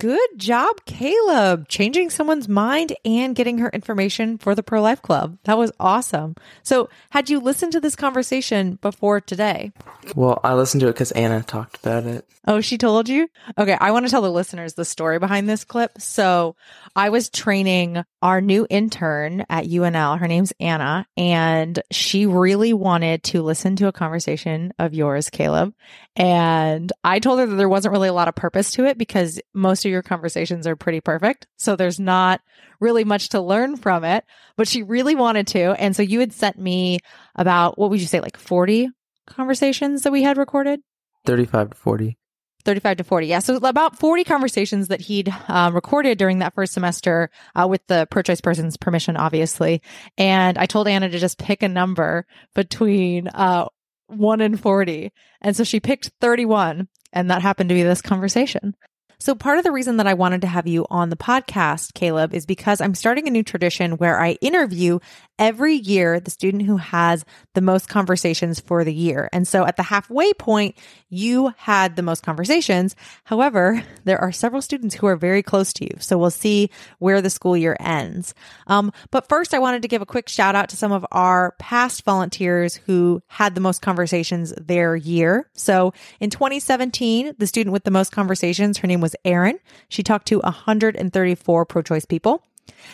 Good 0.00 0.38
job, 0.38 0.86
Caleb, 0.86 1.68
changing 1.68 2.08
someone's 2.08 2.48
mind 2.48 2.96
and 3.04 3.36
getting 3.36 3.58
her 3.58 3.68
information 3.68 4.38
for 4.38 4.54
the 4.54 4.62
Pro 4.62 4.80
Life 4.80 5.02
Club. 5.02 5.36
That 5.44 5.58
was 5.58 5.70
awesome. 5.78 6.36
So, 6.62 6.88
had 7.10 7.28
you 7.28 7.38
listened 7.38 7.72
to 7.72 7.80
this 7.80 7.96
conversation 7.96 8.78
before 8.80 9.20
today? 9.20 9.72
Well, 10.16 10.40
I 10.42 10.54
listened 10.54 10.80
to 10.80 10.86
it 10.86 10.94
because 10.94 11.12
Anna 11.12 11.42
talked 11.42 11.76
about 11.76 12.06
it. 12.06 12.26
Oh, 12.46 12.62
she 12.62 12.78
told 12.78 13.10
you? 13.10 13.28
Okay, 13.58 13.76
I 13.78 13.90
want 13.90 14.06
to 14.06 14.10
tell 14.10 14.22
the 14.22 14.32
listeners 14.32 14.72
the 14.72 14.86
story 14.86 15.18
behind 15.18 15.50
this 15.50 15.64
clip. 15.64 16.00
So, 16.00 16.56
I 16.96 17.10
was 17.10 17.28
training 17.28 18.02
our 18.22 18.40
new 18.40 18.66
intern 18.70 19.44
at 19.50 19.66
UNL. 19.66 20.18
Her 20.18 20.28
name's 20.28 20.54
Anna, 20.58 21.06
and 21.18 21.82
she 21.90 22.24
really 22.24 22.72
wanted 22.72 23.22
to 23.24 23.42
listen 23.42 23.76
to 23.76 23.86
a 23.86 23.92
conversation 23.92 24.72
of 24.78 24.94
yours, 24.94 25.28
Caleb. 25.28 25.74
And 26.16 26.90
I 27.04 27.18
told 27.18 27.38
her 27.38 27.46
that 27.46 27.54
there 27.54 27.68
wasn't 27.68 27.92
really 27.92 28.08
a 28.08 28.14
lot 28.14 28.28
of 28.28 28.34
purpose 28.34 28.72
to 28.72 28.86
it 28.86 28.98
because 28.98 29.40
most 29.54 29.84
of 29.84 29.89
your 29.90 30.02
conversations 30.02 30.66
are 30.66 30.76
pretty 30.76 31.00
perfect. 31.00 31.46
So, 31.56 31.76
there's 31.76 32.00
not 32.00 32.40
really 32.80 33.04
much 33.04 33.30
to 33.30 33.40
learn 33.40 33.76
from 33.76 34.04
it, 34.04 34.24
but 34.56 34.68
she 34.68 34.82
really 34.82 35.14
wanted 35.14 35.46
to. 35.48 35.72
And 35.80 35.94
so, 35.94 36.02
you 36.02 36.20
had 36.20 36.32
sent 36.32 36.58
me 36.58 36.98
about, 37.34 37.78
what 37.78 37.90
would 37.90 38.00
you 38.00 38.06
say, 38.06 38.20
like 38.20 38.36
40 38.36 38.88
conversations 39.26 40.02
that 40.02 40.12
we 40.12 40.22
had 40.22 40.36
recorded? 40.36 40.80
35 41.26 41.70
to 41.70 41.76
40. 41.76 42.16
35 42.64 42.98
to 42.98 43.04
40. 43.04 43.26
Yeah. 43.26 43.38
So 43.38 43.56
about 43.56 43.98
40 43.98 44.24
conversations 44.24 44.88
that 44.88 45.00
he'd 45.00 45.32
uh, 45.48 45.70
recorded 45.72 46.18
during 46.18 46.40
that 46.40 46.54
first 46.54 46.72
semester 46.72 47.30
uh, 47.54 47.66
with 47.68 47.86
the 47.86 48.06
choice 48.24 48.40
person's 48.40 48.76
permission, 48.76 49.16
obviously. 49.16 49.82
And 50.18 50.58
I 50.58 50.66
told 50.66 50.88
Anna 50.88 51.08
to 51.08 51.18
just 51.18 51.38
pick 51.38 51.62
a 51.62 51.68
number 51.68 52.26
between 52.54 53.28
uh, 53.28 53.66
1 54.08 54.40
and 54.40 54.60
40. 54.60 55.12
And 55.40 55.56
so 55.56 55.64
she 55.64 55.80
picked 55.80 56.10
31. 56.20 56.88
And 57.12 57.30
that 57.30 57.42
happened 57.42 57.70
to 57.70 57.74
be 57.74 57.82
this 57.82 58.02
conversation. 58.02 58.76
So 59.20 59.34
part 59.34 59.58
of 59.58 59.64
the 59.64 59.70
reason 59.70 59.98
that 59.98 60.06
I 60.06 60.14
wanted 60.14 60.40
to 60.40 60.46
have 60.46 60.66
you 60.66 60.86
on 60.88 61.10
the 61.10 61.16
podcast, 61.16 61.92
Caleb, 61.92 62.32
is 62.32 62.46
because 62.46 62.80
I'm 62.80 62.94
starting 62.94 63.28
a 63.28 63.30
new 63.30 63.42
tradition 63.42 63.98
where 63.98 64.18
I 64.18 64.32
interview 64.40 64.98
every 65.38 65.74
year 65.74 66.20
the 66.20 66.30
student 66.30 66.62
who 66.62 66.76
has 66.76 67.24
the 67.54 67.60
most 67.60 67.88
conversations 67.88 68.60
for 68.60 68.84
the 68.84 68.94
year. 68.94 69.28
And 69.32 69.48
so 69.48 69.66
at 69.66 69.76
the 69.76 69.82
halfway 69.82 70.32
point, 70.34 70.76
you 71.08 71.52
had 71.56 71.96
the 71.96 72.02
most 72.02 72.22
conversations. 72.22 72.94
However, 73.24 73.82
there 74.04 74.20
are 74.20 74.32
several 74.32 74.62
students 74.62 74.94
who 74.94 75.06
are 75.06 75.16
very 75.16 75.42
close 75.42 75.72
to 75.74 75.84
you. 75.84 75.96
So 75.98 76.16
we'll 76.16 76.30
see 76.30 76.70
where 76.98 77.20
the 77.20 77.30
school 77.30 77.56
year 77.56 77.76
ends. 77.80 78.34
Um, 78.68 78.92
but 79.10 79.28
first, 79.28 79.52
I 79.52 79.58
wanted 79.58 79.82
to 79.82 79.88
give 79.88 80.02
a 80.02 80.06
quick 80.06 80.28
shout 80.28 80.54
out 80.54 80.70
to 80.70 80.76
some 80.76 80.92
of 80.92 81.04
our 81.10 81.54
past 81.58 82.04
volunteers 82.04 82.76
who 82.76 83.22
had 83.26 83.54
the 83.54 83.60
most 83.60 83.82
conversations 83.82 84.52
their 84.58 84.96
year. 84.96 85.48
So 85.54 85.92
in 86.20 86.30
2017, 86.30 87.34
the 87.38 87.46
student 87.46 87.72
with 87.72 87.84
the 87.84 87.90
most 87.90 88.12
conversations, 88.12 88.78
her 88.78 88.86
name 88.86 89.00
was 89.00 89.09
Erin. 89.24 89.58
She 89.88 90.02
talked 90.02 90.26
to 90.28 90.38
134 90.40 91.64
pro 91.66 91.82
choice 91.82 92.04
people. 92.04 92.42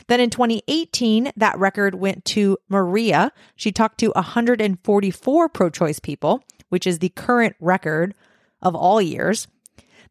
Then 0.06 0.20
in 0.20 0.30
2018, 0.30 1.32
that 1.36 1.58
record 1.58 1.94
went 1.94 2.24
to 2.26 2.58
Maria. 2.68 3.32
She 3.56 3.72
talked 3.72 3.98
to 3.98 4.10
144 4.14 5.48
pro 5.48 5.70
choice 5.70 6.00
people, 6.00 6.42
which 6.68 6.86
is 6.86 6.98
the 6.98 7.10
current 7.10 7.56
record 7.60 8.14
of 8.62 8.74
all 8.74 9.00
years. 9.00 9.48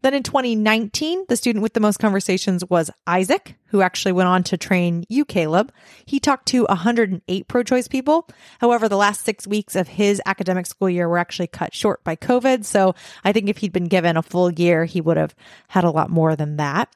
Then 0.06 0.14
in 0.14 0.22
2019, 0.22 1.26
the 1.30 1.36
student 1.36 1.64
with 1.64 1.74
the 1.74 1.80
most 1.80 1.98
conversations 1.98 2.64
was 2.70 2.92
Isaac, 3.08 3.56
who 3.70 3.82
actually 3.82 4.12
went 4.12 4.30
on 4.30 4.44
to 4.44 4.56
train 4.56 5.04
you, 5.10 5.26
Caleb. 5.26 5.72
He 6.06 6.20
talked 6.20 6.46
to 6.50 6.66
108 6.66 7.48
pro 7.48 7.64
choice 7.64 7.88
people. 7.88 8.30
However, 8.62 8.88
the 8.88 8.98
last 8.98 9.26
six 9.26 9.48
weeks 9.48 9.76
of 9.76 9.88
his 9.88 10.22
academic 10.28 10.68
school 10.68 10.92
year 10.92 11.10
were 11.10 11.18
actually 11.18 11.48
cut 11.48 11.74
short 11.74 12.04
by 12.04 12.16
COVID. 12.16 12.66
So 12.66 12.94
I 13.24 13.32
think 13.32 13.50
if 13.50 13.58
he'd 13.58 13.74
been 13.74 13.88
given 13.88 14.16
a 14.16 14.22
full 14.22 14.52
year, 14.52 14.86
he 14.86 15.02
would 15.02 15.18
have 15.18 15.34
had 15.70 15.84
a 15.84 15.90
lot 15.90 16.12
more 16.12 16.36
than 16.36 16.58
that. 16.58 16.96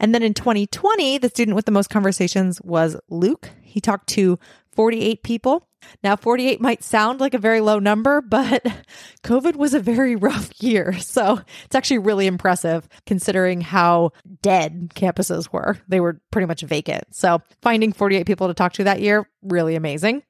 And 0.00 0.14
then 0.14 0.22
in 0.22 0.32
2020, 0.32 1.18
the 1.18 1.28
student 1.28 1.54
with 1.54 1.66
the 1.66 1.72
most 1.72 1.90
conversations 1.90 2.62
was 2.62 2.96
Luke. 3.10 3.50
He 3.60 3.82
talked 3.82 4.08
to 4.08 4.38
48 4.78 5.24
people. 5.24 5.68
Now, 6.04 6.14
48 6.14 6.60
might 6.60 6.84
sound 6.84 7.18
like 7.18 7.34
a 7.34 7.38
very 7.38 7.60
low 7.60 7.80
number, 7.80 8.20
but 8.20 8.64
COVID 9.24 9.56
was 9.56 9.74
a 9.74 9.80
very 9.80 10.14
rough 10.28 10.52
year. 10.62 10.96
So 11.00 11.40
it's 11.64 11.74
actually 11.74 11.98
really 11.98 12.28
impressive 12.28 12.88
considering 13.04 13.60
how 13.60 14.12
dead 14.40 14.90
campuses 14.94 15.52
were. 15.52 15.78
They 15.88 15.98
were 15.98 16.20
pretty 16.30 16.46
much 16.46 16.62
vacant. 16.62 17.12
So 17.12 17.42
finding 17.60 17.92
48 17.92 18.24
people 18.24 18.46
to 18.46 18.54
talk 18.54 18.74
to 18.74 18.84
that 18.84 19.00
year, 19.00 19.28
really 19.42 19.74
amazing. 19.74 20.22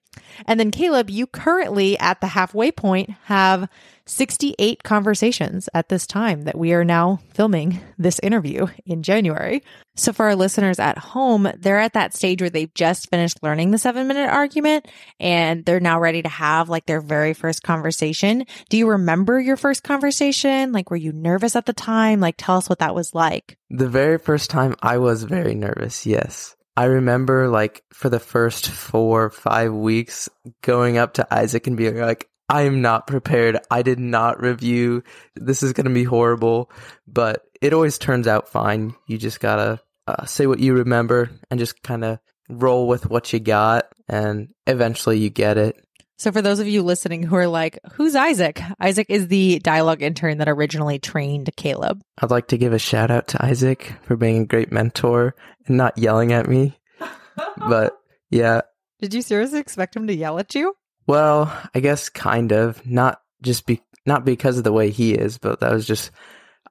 And 0.47 0.59
then, 0.59 0.71
Caleb, 0.71 1.11
you 1.11 1.27
currently 1.27 1.99
at 1.99 2.21
the 2.21 2.29
halfway 2.29 2.71
point 2.71 3.11
have 3.25 3.69
68 4.07 4.83
conversations 4.83 5.69
at 5.75 5.89
this 5.89 6.07
time 6.07 6.43
that 6.43 6.57
we 6.57 6.73
are 6.73 6.85
now 6.85 7.21
filming 7.35 7.81
this 7.99 8.19
interview 8.21 8.67
in 8.87 9.03
January. 9.03 9.63
So, 9.97 10.13
for 10.13 10.27
our 10.27 10.37
listeners 10.37 10.79
at 10.79 10.97
home, 10.97 11.51
they're 11.59 11.79
at 11.79 11.93
that 11.93 12.15
stage 12.15 12.41
where 12.41 12.51
they've 12.51 12.73
just 12.73 13.11
finished 13.11 13.43
learning 13.43 13.71
the 13.71 13.79
seven 13.79 14.07
minute 14.07 14.31
argument 14.31 14.87
and 15.21 15.65
they're 15.65 15.81
now 15.81 16.01
ready 16.01 16.23
to 16.23 16.29
have 16.29 16.69
like 16.69 16.87
their 16.87 17.01
very 17.01 17.35
first 17.35 17.63
conversation. 17.63 18.45
Do 18.71 18.79
you 18.79 18.89
remember 18.89 19.39
your 19.41 19.57
first 19.57 19.83
conversation? 19.83 20.73
Like, 20.73 20.91
were 20.91 20.97
you 20.97 21.13
nervous 21.13 21.57
at 21.57 21.67
the 21.67 21.73
time? 21.73 22.21
Like, 22.21 22.37
tell 22.39 22.57
us 22.57 22.69
what 22.69 22.79
that 22.79 22.95
was 22.95 23.15
like. 23.15 23.59
The 23.71 23.89
very 23.89 24.19
first 24.19 24.51
time 24.51 24.75
I 24.81 24.99
was 24.99 25.25
very 25.25 25.55
nervous, 25.55 26.07
yes. 26.07 26.57
I 26.79 26.85
remember 26.85 27.49
like 27.49 27.83
for 27.93 28.09
the 28.09 28.21
first 28.21 28.69
four, 28.69 29.31
five 29.31 29.75
weeks 29.75 30.29
going 30.63 30.97
up 30.97 31.15
to 31.15 31.27
Isaac 31.35 31.67
and 31.67 31.77
being 31.77 31.99
like, 31.99 32.29
I'm 32.49 32.83
not 32.83 33.09
prepared. 33.09 33.59
I 33.69 33.83
did 33.83 33.99
not 33.99 34.41
review. 34.41 35.03
This 35.35 35.65
is 35.65 35.73
going 35.73 35.89
to 35.89 35.93
be 35.93 36.05
horrible, 36.05 36.71
but 37.09 37.43
it 37.61 37.73
always 37.73 37.99
turns 37.99 38.29
out 38.29 38.49
fine. 38.49 38.95
You 39.09 39.19
just 39.19 39.41
gotta 39.41 39.81
uh, 40.07 40.27
say 40.27 40.47
what 40.47 40.61
you 40.61 40.75
remember 40.75 41.31
and 41.51 41.59
just 41.59 41.83
kind 41.83 42.05
of 42.05 42.21
roll 42.49 42.87
with 42.87 43.11
what 43.11 43.33
you 43.33 43.41
got, 43.41 43.93
and 44.07 44.51
eventually 44.65 45.19
you 45.19 45.31
get 45.31 45.59
it. 45.59 45.85
So, 46.19 46.33
for 46.33 46.43
those 46.43 46.59
of 46.59 46.67
you 46.67 46.83
listening 46.83 47.23
who 47.23 47.37
are 47.37 47.47
like, 47.47 47.79
who's 47.93 48.17
Isaac? 48.17 48.61
Isaac 48.81 49.07
is 49.09 49.29
the 49.29 49.61
dialogue 49.61 50.03
intern 50.03 50.39
that 50.39 50.49
originally 50.49 50.99
trained 50.99 51.49
Caleb. 51.57 52.03
I'd 52.21 52.31
like 52.31 52.49
to 52.49 52.59
give 52.59 52.73
a 52.73 52.79
shout 52.79 53.13
out 53.13 53.29
to 53.29 53.45
Isaac 53.45 53.93
for 54.03 54.17
being 54.17 54.43
a 54.43 54.47
great 54.47 54.73
mentor 54.73 55.37
and 55.67 55.77
not 55.77 55.97
yelling 55.97 56.33
at 56.33 56.49
me. 56.49 56.77
but 57.57 57.97
yeah, 58.31 58.63
Did 59.01 59.15
you 59.15 59.23
seriously 59.23 59.61
expect 59.61 59.95
him 59.95 60.09
to 60.09 60.15
yell 60.15 60.39
at 60.41 60.55
you? 60.57 60.75
well, 61.07 61.57
I 61.75 61.81
guess 61.81 62.09
kind 62.09 62.53
of 62.53 62.85
not 62.85 63.23
just 63.41 63.65
be 63.65 63.81
not 64.05 64.25
because 64.25 64.59
of 64.59 64.65
the 64.65 64.73
way 64.73 64.91
he 64.91 65.15
is, 65.15 65.39
but 65.39 65.61
that 65.61 65.73
was 65.73 65.87
just 65.87 66.11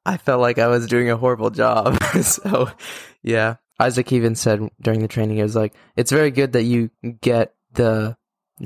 I 0.05 0.17
felt 0.17 0.41
like 0.41 0.59
I 0.59 0.67
was 0.67 0.87
doing 0.87 1.09
a 1.09 1.17
horrible 1.17 1.51
job. 1.51 2.03
so 2.21 2.69
yeah, 3.23 3.55
Isaac 3.79 4.11
even 4.11 4.35
said 4.35 4.67
during 4.81 4.99
the 4.99 5.07
training, 5.07 5.37
it 5.37 5.43
was 5.43 5.55
like 5.55 5.73
it's 5.95 6.11
very 6.11 6.31
good 6.31 6.51
that 6.51 6.63
you 6.63 6.91
get 7.21 7.53
the 7.73 8.17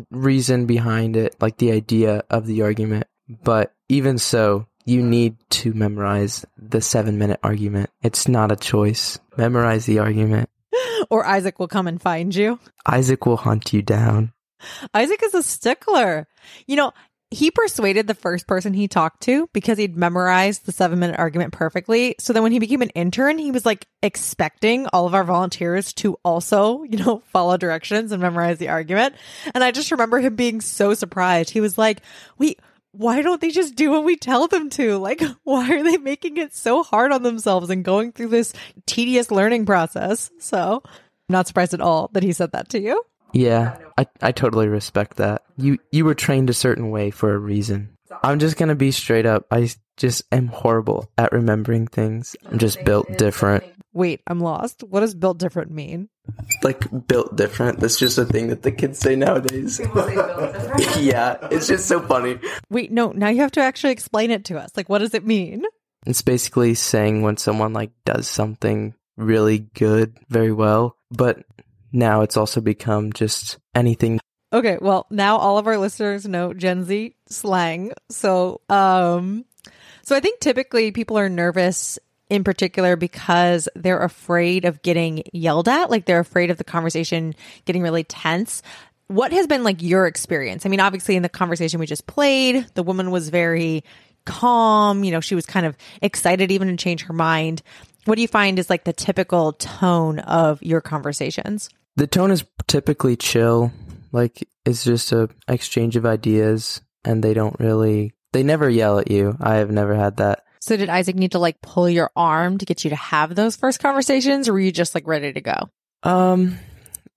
reason 0.09 0.65
behind 0.65 1.15
it, 1.15 1.35
like 1.39 1.57
the 1.57 1.71
idea 1.71 2.23
of 2.29 2.45
the 2.45 2.61
argument. 2.63 3.07
But 3.43 3.73
even 3.89 4.17
so, 4.17 4.67
you 4.85 5.01
need 5.01 5.37
to 5.49 5.73
memorize 5.73 6.45
the 6.57 6.81
seven 6.81 7.17
minute 7.17 7.39
argument. 7.43 7.89
It's 8.01 8.27
not 8.27 8.51
a 8.51 8.55
choice. 8.55 9.19
Memorize 9.37 9.85
the 9.85 9.99
argument. 9.99 10.49
Or 11.09 11.25
Isaac 11.25 11.59
will 11.59 11.67
come 11.67 11.87
and 11.87 12.01
find 12.01 12.33
you? 12.33 12.59
Isaac 12.85 13.25
will 13.25 13.35
hunt 13.35 13.73
you 13.73 13.81
down. 13.81 14.31
Isaac 14.93 15.21
is 15.23 15.33
a 15.33 15.43
stickler. 15.43 16.27
You 16.67 16.75
know, 16.75 16.93
he 17.31 17.49
persuaded 17.49 18.07
the 18.07 18.13
first 18.13 18.45
person 18.45 18.73
he 18.73 18.89
talked 18.89 19.21
to 19.21 19.49
because 19.53 19.77
he'd 19.77 19.95
memorized 19.95 20.65
the 20.65 20.73
seven 20.73 20.99
minute 20.99 21.17
argument 21.17 21.53
perfectly. 21.53 22.13
So 22.19 22.33
then 22.33 22.43
when 22.43 22.51
he 22.51 22.59
became 22.59 22.81
an 22.81 22.89
intern, 22.89 23.37
he 23.37 23.51
was 23.51 23.65
like 23.65 23.87
expecting 24.03 24.85
all 24.87 25.07
of 25.07 25.15
our 25.15 25.23
volunteers 25.23 25.93
to 25.93 26.17
also, 26.25 26.83
you 26.83 26.97
know, 26.97 27.23
follow 27.31 27.55
directions 27.55 28.11
and 28.11 28.21
memorize 28.21 28.57
the 28.57 28.67
argument. 28.67 29.15
And 29.55 29.63
I 29.63 29.71
just 29.71 29.91
remember 29.91 30.19
him 30.19 30.35
being 30.35 30.59
so 30.59 30.93
surprised. 30.93 31.49
He 31.51 31.61
was 31.61 31.77
like, 31.77 32.01
wait, 32.37 32.59
why 32.91 33.21
don't 33.21 33.39
they 33.39 33.51
just 33.51 33.75
do 33.75 33.89
what 33.91 34.03
we 34.03 34.17
tell 34.17 34.47
them 34.47 34.69
to? 34.71 34.97
Like, 34.97 35.21
why 35.43 35.71
are 35.71 35.83
they 35.83 35.97
making 35.97 36.35
it 36.35 36.53
so 36.53 36.83
hard 36.83 37.13
on 37.13 37.23
themselves 37.23 37.69
and 37.69 37.85
going 37.85 38.11
through 38.11 38.27
this 38.27 38.51
tedious 38.85 39.31
learning 39.31 39.65
process? 39.65 40.29
So 40.39 40.83
I'm 40.85 40.91
not 41.29 41.47
surprised 41.47 41.73
at 41.73 41.79
all 41.79 42.09
that 42.11 42.23
he 42.23 42.33
said 42.33 42.51
that 42.51 42.67
to 42.69 42.79
you. 42.79 43.01
Yeah, 43.33 43.77
I, 43.97 44.07
I 44.21 44.31
totally 44.31 44.67
respect 44.67 45.17
that. 45.17 45.43
You 45.57 45.77
you 45.91 46.05
were 46.05 46.15
trained 46.15 46.49
a 46.49 46.53
certain 46.53 46.89
way 46.89 47.11
for 47.11 47.33
a 47.33 47.37
reason. 47.37 47.97
I'm 48.23 48.39
just 48.39 48.57
gonna 48.57 48.75
be 48.75 48.91
straight 48.91 49.25
up. 49.25 49.45
I 49.51 49.69
just 49.97 50.23
am 50.31 50.47
horrible 50.47 51.09
at 51.17 51.31
remembering 51.31 51.87
things. 51.87 52.35
I'm 52.45 52.57
just 52.57 52.83
built 52.83 53.17
different. 53.17 53.63
Wait, 53.93 54.21
I'm 54.27 54.39
lost. 54.39 54.83
What 54.83 55.01
does 55.01 55.13
built 55.13 55.37
different 55.37 55.71
mean? 55.71 56.09
Like 56.63 57.07
built 57.07 57.35
different. 57.35 57.79
That's 57.79 57.99
just 57.99 58.17
a 58.17 58.25
thing 58.25 58.47
that 58.47 58.61
the 58.63 58.71
kids 58.71 58.99
say 58.99 59.15
nowadays. 59.15 59.79
yeah, 60.97 61.37
it's 61.51 61.67
just 61.67 61.87
so 61.87 61.99
funny. 61.99 62.39
Wait, 62.69 62.91
no, 62.91 63.11
now 63.11 63.29
you 63.29 63.41
have 63.41 63.51
to 63.51 63.61
actually 63.61 63.91
explain 63.91 64.31
it 64.31 64.45
to 64.45 64.57
us. 64.57 64.71
Like, 64.77 64.87
what 64.87 64.99
does 64.99 65.13
it 65.13 65.25
mean? 65.25 65.65
It's 66.05 66.21
basically 66.21 66.73
saying 66.73 67.21
when 67.21 67.37
someone 67.37 67.73
like 67.73 67.91
does 68.05 68.27
something 68.27 68.95
really 69.17 69.59
good, 69.59 70.17
very 70.29 70.51
well, 70.51 70.97
but 71.11 71.43
now 71.91 72.21
it's 72.21 72.37
also 72.37 72.61
become 72.61 73.11
just 73.13 73.57
anything 73.75 74.19
Okay, 74.53 74.77
well, 74.81 75.07
now 75.09 75.37
all 75.37 75.57
of 75.57 75.65
our 75.65 75.77
listeners 75.77 76.27
know 76.27 76.53
Gen 76.53 76.83
Z 76.83 77.15
slang. 77.29 77.93
So, 78.09 78.59
um, 78.67 79.45
so 80.03 80.13
I 80.13 80.19
think 80.19 80.41
typically 80.41 80.91
people 80.91 81.17
are 81.17 81.29
nervous 81.29 81.97
in 82.29 82.43
particular 82.43 82.97
because 82.97 83.69
they're 83.75 84.03
afraid 84.03 84.65
of 84.65 84.81
getting 84.81 85.23
yelled 85.31 85.69
at. 85.69 85.89
Like 85.89 86.05
they're 86.05 86.19
afraid 86.19 86.51
of 86.51 86.57
the 86.57 86.65
conversation 86.65 87.33
getting 87.63 87.81
really 87.81 88.03
tense. 88.03 88.61
What 89.07 89.31
has 89.31 89.47
been 89.47 89.63
like 89.63 89.81
your 89.81 90.05
experience? 90.05 90.65
I 90.65 90.69
mean, 90.69 90.79
obviously 90.81 91.15
in 91.15 91.23
the 91.23 91.29
conversation 91.29 91.79
we 91.79 91.85
just 91.85 92.07
played, 92.07 92.65
the 92.73 92.83
woman 92.83 93.11
was 93.11 93.29
very 93.29 93.85
calm. 94.25 95.05
You 95.05 95.11
know, 95.11 95.21
she 95.21 95.35
was 95.35 95.45
kind 95.45 95.65
of 95.65 95.77
excited 96.01 96.51
even 96.51 96.67
to 96.67 96.75
change 96.75 97.03
her 97.03 97.13
mind. 97.13 97.61
What 98.05 98.15
do 98.15 98.21
you 98.21 98.27
find 98.27 98.59
is 98.59 98.69
like 98.69 98.83
the 98.83 98.93
typical 98.93 99.53
tone 99.53 100.19
of 100.19 100.61
your 100.61 100.81
conversations? 100.81 101.69
The 101.95 102.07
tone 102.07 102.31
is 102.31 102.45
typically 102.67 103.15
chill. 103.15 103.71
Like 104.11 104.47
it's 104.65 104.83
just 104.83 105.11
a 105.11 105.29
exchange 105.47 105.95
of 105.95 106.05
ideas 106.05 106.81
and 107.03 107.23
they 107.23 107.33
don't 107.33 107.59
really 107.59 108.13
they 108.33 108.43
never 108.43 108.69
yell 108.69 108.99
at 108.99 109.11
you. 109.11 109.35
I 109.39 109.55
have 109.55 109.71
never 109.71 109.95
had 109.95 110.17
that. 110.17 110.43
So 110.59 110.77
did 110.77 110.89
Isaac 110.89 111.15
need 111.15 111.31
to 111.31 111.39
like 111.39 111.61
pull 111.61 111.89
your 111.89 112.11
arm 112.15 112.57
to 112.59 112.65
get 112.65 112.83
you 112.83 112.91
to 112.91 112.95
have 112.95 113.35
those 113.35 113.55
first 113.55 113.79
conversations 113.79 114.47
or 114.47 114.53
were 114.53 114.59
you 114.59 114.71
just 114.71 114.95
like 114.95 115.07
ready 115.07 115.33
to 115.33 115.41
go? 115.41 115.69
Um 116.03 116.57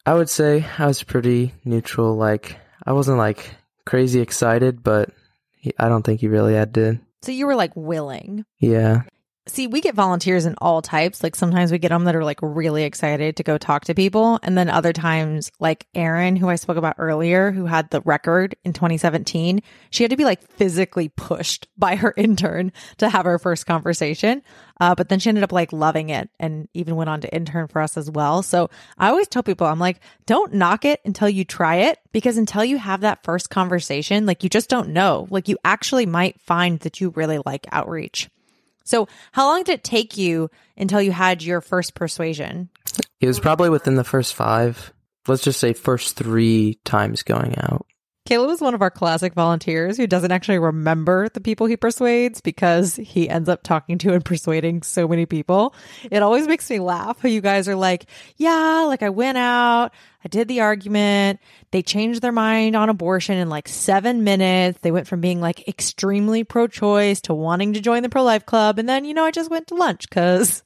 I 0.06 0.14
would 0.14 0.28
say 0.28 0.66
I 0.78 0.87
was 0.87 1.02
pretty 1.02 1.54
neutral. 1.64 2.16
Like 2.16 2.56
I 2.84 2.92
wasn't 2.92 3.18
like 3.18 3.54
crazy 3.87 4.20
excited, 4.20 4.82
but 4.82 5.10
he, 5.56 5.72
I 5.78 5.88
don't 5.88 6.02
think 6.02 6.20
he 6.20 6.28
really 6.28 6.54
had 6.54 6.74
to. 6.74 7.00
So 7.22 7.32
you 7.32 7.46
were 7.46 7.56
like 7.56 7.74
willing. 7.74 8.44
Yeah. 8.58 9.02
See, 9.46 9.66
we 9.66 9.83
get 9.83 9.94
volunteers 9.94 10.46
in 10.46 10.54
all 10.57 10.80
types. 10.80 11.22
Like 11.22 11.37
sometimes 11.37 11.70
we 11.70 11.76
get 11.76 11.90
them 11.90 12.04
that 12.04 12.16
are 12.16 12.24
like 12.24 12.38
really 12.40 12.85
excited 12.85 13.37
to 13.37 13.42
go 13.42 13.59
talk 13.59 13.85
to 13.85 13.94
people. 13.94 14.40
And 14.42 14.57
then 14.57 14.70
other 14.70 14.94
times, 14.94 15.52
like 15.61 15.87
Erin, 15.94 16.37
who 16.37 16.48
I 16.48 16.54
spoke 16.54 16.78
about 16.78 16.94
earlier, 16.96 17.50
who 17.50 17.66
had 17.66 17.90
the 17.90 18.00
record 18.00 18.57
in 18.64 18.72
2017, 18.72 19.61
she 19.90 20.02
had 20.02 20.11
to 20.11 20.16
be 20.16 20.24
like 20.24 20.42
physically 20.52 21.11
pushed 21.11 21.68
by 21.76 21.96
her 21.96 22.14
intern 22.16 22.72
to 22.96 23.11
have 23.11 23.26
her 23.26 23.38
first 23.38 23.66
conversation. 23.66 24.42
Uh, 24.80 24.94
but 24.94 25.11
then 25.11 25.18
she 25.18 25.28
ended 25.28 25.44
up 25.44 25.52
like 25.52 25.74
loving 25.74 26.09
it 26.09 26.30
and 26.40 26.66
even 26.72 26.96
went 26.96 27.11
on 27.11 27.20
to 27.20 27.35
intern 27.35 27.68
for 27.68 27.83
us 27.83 27.98
as 27.98 28.11
well. 28.11 28.42
So 28.42 28.70
I 28.96 29.09
always 29.09 29.28
tell 29.28 29.42
people, 29.42 29.66
I'm 29.66 29.78
like, 29.78 30.00
don't 30.24 30.54
knock 30.54 30.87
it 30.87 31.02
until 31.04 31.28
you 31.28 31.44
try 31.44 31.76
it 31.76 31.98
because 32.12 32.38
until 32.38 32.64
you 32.64 32.78
have 32.78 33.02
that 33.02 33.22
first 33.22 33.50
conversation, 33.50 34.24
like 34.24 34.42
you 34.42 34.48
just 34.48 34.70
don't 34.70 34.88
know. 34.88 35.26
Like 35.28 35.48
you 35.48 35.59
actually 35.66 36.07
might 36.07 36.40
find 36.40 36.80
that 36.80 37.02
you 37.02 37.11
really 37.11 37.40
like 37.44 37.66
outreach. 37.70 38.30
So, 38.84 39.08
how 39.32 39.46
long 39.46 39.64
did 39.64 39.72
it 39.72 39.84
take 39.84 40.16
you 40.16 40.50
until 40.76 41.00
you 41.00 41.12
had 41.12 41.42
your 41.42 41.60
first 41.60 41.94
persuasion? 41.94 42.68
It 43.20 43.26
was 43.26 43.40
probably 43.40 43.70
within 43.70 43.94
the 43.94 44.04
first 44.04 44.34
five, 44.34 44.92
let's 45.26 45.42
just 45.42 45.58
say 45.60 45.72
first 45.72 46.16
three 46.16 46.78
times 46.84 47.22
going 47.22 47.56
out. 47.58 47.86
Caleb 48.26 48.50
is 48.52 48.60
one 48.62 48.72
of 48.72 48.80
our 48.80 48.90
classic 48.90 49.34
volunteers 49.34 49.98
who 49.98 50.06
doesn't 50.06 50.32
actually 50.32 50.58
remember 50.58 51.28
the 51.28 51.42
people 51.42 51.66
he 51.66 51.76
persuades 51.76 52.40
because 52.40 52.96
he 52.96 53.28
ends 53.28 53.50
up 53.50 53.62
talking 53.62 53.98
to 53.98 54.14
and 54.14 54.24
persuading 54.24 54.82
so 54.82 55.06
many 55.06 55.26
people. 55.26 55.74
It 56.10 56.22
always 56.22 56.48
makes 56.48 56.70
me 56.70 56.78
laugh 56.78 57.20
how 57.20 57.28
you 57.28 57.42
guys 57.42 57.68
are 57.68 57.76
like, 57.76 58.06
yeah, 58.38 58.84
like 58.87 59.02
I 59.02 59.10
went 59.10 59.37
out, 59.37 59.92
I 60.24 60.28
did 60.28 60.48
the 60.48 60.62
argument, 60.62 61.38
they 61.70 61.82
changed 61.82 62.22
their 62.22 62.32
mind 62.32 62.76
on 62.76 62.88
abortion 62.88 63.37
in 63.37 63.50
like 63.50 63.68
seven 63.68 64.24
minutes. 64.24 64.78
They 64.80 64.90
went 64.90 65.06
from 65.06 65.20
being 65.20 65.42
like 65.42 65.68
extremely 65.68 66.44
pro 66.44 66.66
choice 66.66 67.20
to 67.22 67.34
wanting 67.34 67.74
to 67.74 67.80
join 67.82 68.02
the 68.02 68.08
pro 68.08 68.22
life 68.22 68.46
club. 68.46 68.78
And 68.78 68.88
then, 68.88 69.04
you 69.04 69.12
know, 69.12 69.26
I 69.26 69.32
just 69.32 69.50
went 69.50 69.66
to 69.66 69.74
lunch 69.74 70.08
because 70.08 70.62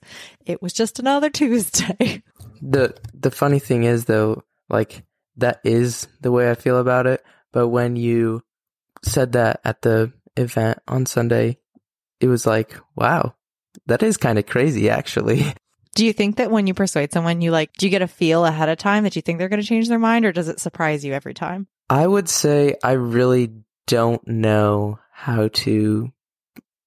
it 0.46 0.62
was 0.62 0.72
just 0.72 1.00
another 1.00 1.28
Tuesday. 1.38 2.22
The 2.62 2.94
the 3.14 3.32
funny 3.32 3.58
thing 3.58 3.82
is 3.82 4.04
though, 4.04 4.44
like 4.68 5.02
that 5.38 5.60
is 5.64 6.06
the 6.20 6.30
way 6.30 6.50
I 6.50 6.54
feel 6.54 6.78
about 6.78 7.08
it. 7.08 7.24
But 7.52 7.68
when 7.68 7.96
you 7.96 8.42
said 9.02 9.32
that 9.32 9.60
at 9.64 9.82
the 9.82 10.12
event 10.36 10.78
on 10.86 11.06
Sunday, 11.06 11.58
it 12.20 12.28
was 12.28 12.46
like, 12.46 12.78
wow, 12.94 13.34
that 13.86 14.02
is 14.02 14.16
kind 14.16 14.38
of 14.38 14.46
crazy 14.46 14.90
actually. 14.90 15.54
Do 15.94 16.04
you 16.04 16.12
think 16.12 16.36
that 16.36 16.50
when 16.50 16.66
you 16.68 16.74
persuade 16.74 17.12
someone, 17.12 17.40
you 17.40 17.50
like, 17.50 17.72
do 17.72 17.86
you 17.86 17.90
get 17.90 18.02
a 18.02 18.06
feel 18.06 18.44
ahead 18.44 18.68
of 18.68 18.78
time 18.78 19.02
that 19.02 19.16
you 19.16 19.22
think 19.22 19.38
they're 19.38 19.48
going 19.48 19.60
to 19.60 19.66
change 19.66 19.88
their 19.88 19.98
mind 19.98 20.24
or 20.24 20.30
does 20.30 20.46
it 20.46 20.60
surprise 20.60 21.04
you 21.04 21.12
every 21.12 21.34
time? 21.34 21.66
I 21.90 22.06
would 22.06 22.28
say 22.28 22.76
I 22.84 22.92
really 22.92 23.52
don't 23.88 24.24
know 24.28 25.00
how 25.10 25.48
to 25.48 26.12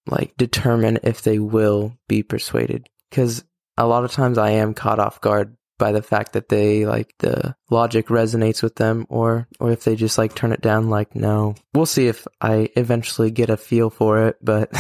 like 0.08 0.38
determine 0.38 1.00
if 1.04 1.24
they 1.24 1.39
will 1.39 1.97
be 2.08 2.24
persuaded 2.24 2.88
because 3.10 3.43
a 3.78 3.86
lot 3.86 4.06
of 4.06 4.12
times 4.12 4.38
I 4.38 4.52
am 4.52 4.74
caught 4.74 5.00
off 5.00 5.19
guard 5.19 5.58
by 5.81 5.91
the 5.91 6.03
fact 6.03 6.33
that 6.33 6.47
they 6.47 6.85
like 6.85 7.11
the 7.17 7.55
logic 7.71 8.09
resonates 8.09 8.61
with 8.61 8.75
them 8.75 9.07
or 9.09 9.47
or 9.59 9.71
if 9.71 9.83
they 9.83 9.95
just 9.95 10.15
like 10.15 10.35
turn 10.35 10.51
it 10.51 10.61
down 10.61 10.91
like 10.91 11.15
no. 11.15 11.55
We'll 11.73 11.87
see 11.87 12.05
if 12.05 12.27
I 12.39 12.69
eventually 12.75 13.31
get 13.31 13.49
a 13.49 13.57
feel 13.57 13.89
for 13.89 14.27
it, 14.27 14.37
but 14.43 14.71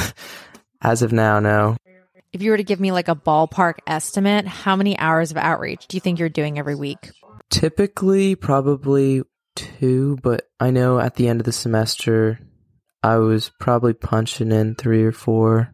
as 0.81 1.01
of 1.01 1.11
now 1.11 1.39
no. 1.39 1.75
If 2.31 2.43
you 2.43 2.51
were 2.51 2.57
to 2.57 2.63
give 2.63 2.79
me 2.79 2.91
like 2.91 3.07
a 3.07 3.15
ballpark 3.15 3.79
estimate, 3.87 4.45
how 4.45 4.75
many 4.75 4.95
hours 4.99 5.31
of 5.31 5.37
outreach 5.37 5.87
do 5.87 5.97
you 5.97 6.01
think 6.01 6.19
you're 6.19 6.29
doing 6.29 6.59
every 6.59 6.75
week? 6.75 7.09
Typically 7.49 8.35
probably 8.35 9.23
2, 9.55 10.19
but 10.21 10.47
I 10.59 10.69
know 10.69 10.99
at 10.99 11.15
the 11.15 11.29
end 11.29 11.41
of 11.41 11.45
the 11.45 11.51
semester 11.51 12.39
I 13.01 13.17
was 13.17 13.49
probably 13.59 13.93
punching 13.93 14.51
in 14.51 14.75
3 14.75 15.03
or 15.03 15.11
4. 15.11 15.73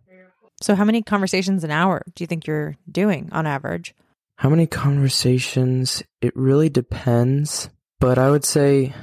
So, 0.61 0.73
how 0.73 0.85
many 0.85 1.03
conversations 1.03 1.65
an 1.65 1.71
hour 1.71 2.01
do 2.15 2.23
you 2.23 2.27
think 2.27 2.47
you're 2.47 2.77
doing 2.89 3.27
on 3.33 3.45
average? 3.45 3.93
How 4.37 4.49
many 4.49 4.67
conversations? 4.67 6.03
It 6.21 6.35
really 6.35 6.69
depends, 6.69 7.69
but 7.99 8.19
I 8.19 8.29
would 8.29 8.45
say 8.45 8.93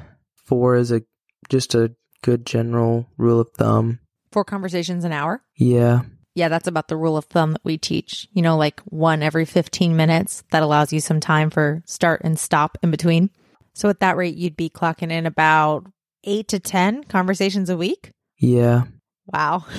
four 0.44 0.77
is 0.77 0.92
a 0.92 1.03
just 1.49 1.75
a 1.75 1.92
good 2.23 2.47
general 2.47 3.09
rule 3.18 3.40
of 3.40 3.51
thumb. 3.51 3.99
Four 4.31 4.44
conversations 4.44 5.05
an 5.05 5.12
hour? 5.12 5.42
Yeah. 5.57 6.03
Yeah, 6.37 6.49
that's 6.49 6.68
about 6.68 6.87
the 6.87 6.97
rule 6.97 7.16
of 7.16 7.25
thumb 7.27 7.53
that 7.53 7.64
we 7.64 7.79
teach. 7.79 8.29
You 8.33 8.42
know, 8.42 8.57
like 8.57 8.81
one 8.83 9.23
every 9.25 9.44
15 9.44 9.97
minutes. 9.97 10.44
That 10.53 10.62
allows 10.62 10.92
you 10.92 11.01
some 11.01 11.18
time 11.18 11.51
for 11.51 11.83
start 11.85 12.23
and 12.25 12.38
stop 12.38 12.79
in 12.83 12.92
between. 12.92 13.31
So 13.75 13.88
at 13.88 14.01
that 14.01 14.16
rate, 14.16 14.37
you'd 14.37 14.57
be 14.57 14.70
clocking 14.70 15.11
in 15.11 15.27
about 15.27 15.85
eight 16.23 16.47
to 16.49 16.61
10 16.61 17.05
conversations 17.05 17.70
a 17.70 17.77
week. 17.77 18.12
Yeah. 18.38 18.85
Wow. 19.27 19.66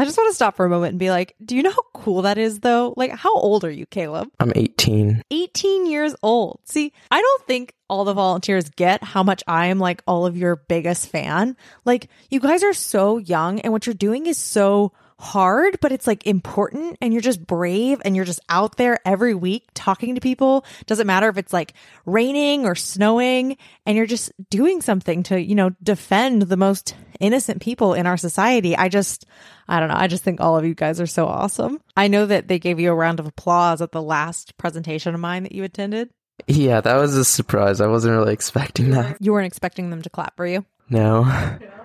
I 0.00 0.06
just 0.06 0.16
want 0.16 0.30
to 0.30 0.34
stop 0.34 0.56
for 0.56 0.64
a 0.64 0.70
moment 0.70 0.92
and 0.92 0.98
be 0.98 1.10
like, 1.10 1.34
do 1.44 1.54
you 1.54 1.62
know 1.62 1.72
how 1.72 1.84
cool 1.92 2.22
that 2.22 2.38
is 2.38 2.60
though? 2.60 2.94
Like, 2.96 3.10
how 3.10 3.34
old 3.34 3.64
are 3.66 3.70
you, 3.70 3.84
Caleb? 3.84 4.30
I'm 4.40 4.50
18. 4.56 5.22
18 5.30 5.86
years 5.86 6.16
old. 6.22 6.60
See, 6.64 6.94
I 7.10 7.20
don't 7.20 7.46
think 7.46 7.74
all 7.86 8.06
the 8.06 8.14
volunteers 8.14 8.70
get 8.70 9.04
how 9.04 9.22
much 9.22 9.44
I 9.46 9.66
am 9.66 9.78
like 9.78 10.02
all 10.06 10.24
of 10.24 10.38
your 10.38 10.56
biggest 10.56 11.10
fan. 11.10 11.54
Like, 11.84 12.08
you 12.30 12.40
guys 12.40 12.62
are 12.62 12.72
so 12.72 13.18
young 13.18 13.60
and 13.60 13.74
what 13.74 13.84
you're 13.84 13.92
doing 13.92 14.24
is 14.24 14.38
so 14.38 14.92
hard, 15.20 15.78
but 15.80 15.92
it's 15.92 16.06
like 16.06 16.26
important 16.26 16.96
and 17.00 17.12
you're 17.12 17.20
just 17.20 17.46
brave 17.46 18.00
and 18.04 18.16
you're 18.16 18.24
just 18.24 18.40
out 18.48 18.76
there 18.76 18.98
every 19.06 19.34
week 19.34 19.68
talking 19.74 20.14
to 20.14 20.20
people. 20.20 20.64
Doesn't 20.86 21.06
matter 21.06 21.28
if 21.28 21.36
it's 21.36 21.52
like 21.52 21.74
raining 22.06 22.64
or 22.64 22.74
snowing 22.74 23.58
and 23.84 23.96
you're 23.96 24.06
just 24.06 24.32
doing 24.48 24.80
something 24.80 25.22
to, 25.24 25.40
you 25.40 25.54
know, 25.54 25.70
defend 25.82 26.42
the 26.42 26.56
most 26.56 26.94
innocent 27.20 27.60
people 27.60 27.92
in 27.92 28.06
our 28.06 28.16
society. 28.16 28.74
I 28.74 28.88
just, 28.88 29.26
I 29.68 29.78
don't 29.78 29.90
know. 29.90 29.96
I 29.96 30.06
just 30.06 30.24
think 30.24 30.40
all 30.40 30.56
of 30.56 30.64
you 30.64 30.74
guys 30.74 31.00
are 31.00 31.06
so 31.06 31.26
awesome. 31.26 31.80
I 31.96 32.08
know 32.08 32.24
that 32.24 32.48
they 32.48 32.58
gave 32.58 32.80
you 32.80 32.90
a 32.90 32.94
round 32.94 33.20
of 33.20 33.26
applause 33.26 33.82
at 33.82 33.92
the 33.92 34.02
last 34.02 34.56
presentation 34.56 35.14
of 35.14 35.20
mine 35.20 35.42
that 35.42 35.52
you 35.52 35.64
attended. 35.64 36.08
Yeah, 36.46 36.80
that 36.80 36.96
was 36.96 37.14
a 37.16 37.24
surprise. 37.26 37.82
I 37.82 37.86
wasn't 37.86 38.16
really 38.16 38.32
expecting 38.32 38.90
that. 38.92 39.18
You 39.20 39.32
weren't 39.32 39.46
expecting 39.46 39.90
them 39.90 40.00
to 40.00 40.08
clap 40.10 40.36
for 40.36 40.46
you? 40.46 40.64
No. 40.88 41.24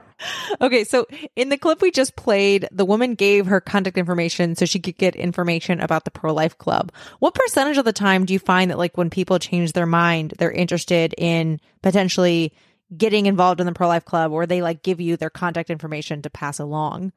Okay, 0.61 0.83
so 0.83 1.05
in 1.35 1.49
the 1.49 1.57
clip 1.57 1.81
we 1.81 1.91
just 1.91 2.15
played, 2.15 2.67
the 2.71 2.85
woman 2.85 3.15
gave 3.15 3.47
her 3.47 3.59
contact 3.59 3.97
information 3.97 4.55
so 4.55 4.65
she 4.65 4.79
could 4.79 4.97
get 4.97 5.15
information 5.15 5.81
about 5.81 6.05
the 6.05 6.11
pro 6.11 6.33
life 6.33 6.57
club. 6.57 6.91
What 7.19 7.33
percentage 7.33 7.77
of 7.77 7.85
the 7.85 7.93
time 7.93 8.25
do 8.25 8.33
you 8.33 8.39
find 8.39 8.71
that, 8.71 8.77
like, 8.77 8.97
when 8.97 9.09
people 9.09 9.39
change 9.39 9.73
their 9.73 9.85
mind, 9.85 10.33
they're 10.37 10.51
interested 10.51 11.13
in 11.17 11.59
potentially 11.81 12.53
getting 12.95 13.25
involved 13.25 13.59
in 13.59 13.65
the 13.65 13.73
pro 13.73 13.87
life 13.87 14.05
club 14.05 14.31
or 14.31 14.45
they 14.45 14.61
like 14.61 14.83
give 14.83 15.01
you 15.01 15.17
their 15.17 15.29
contact 15.29 15.69
information 15.69 16.21
to 16.21 16.29
pass 16.29 16.59
along? 16.59 17.11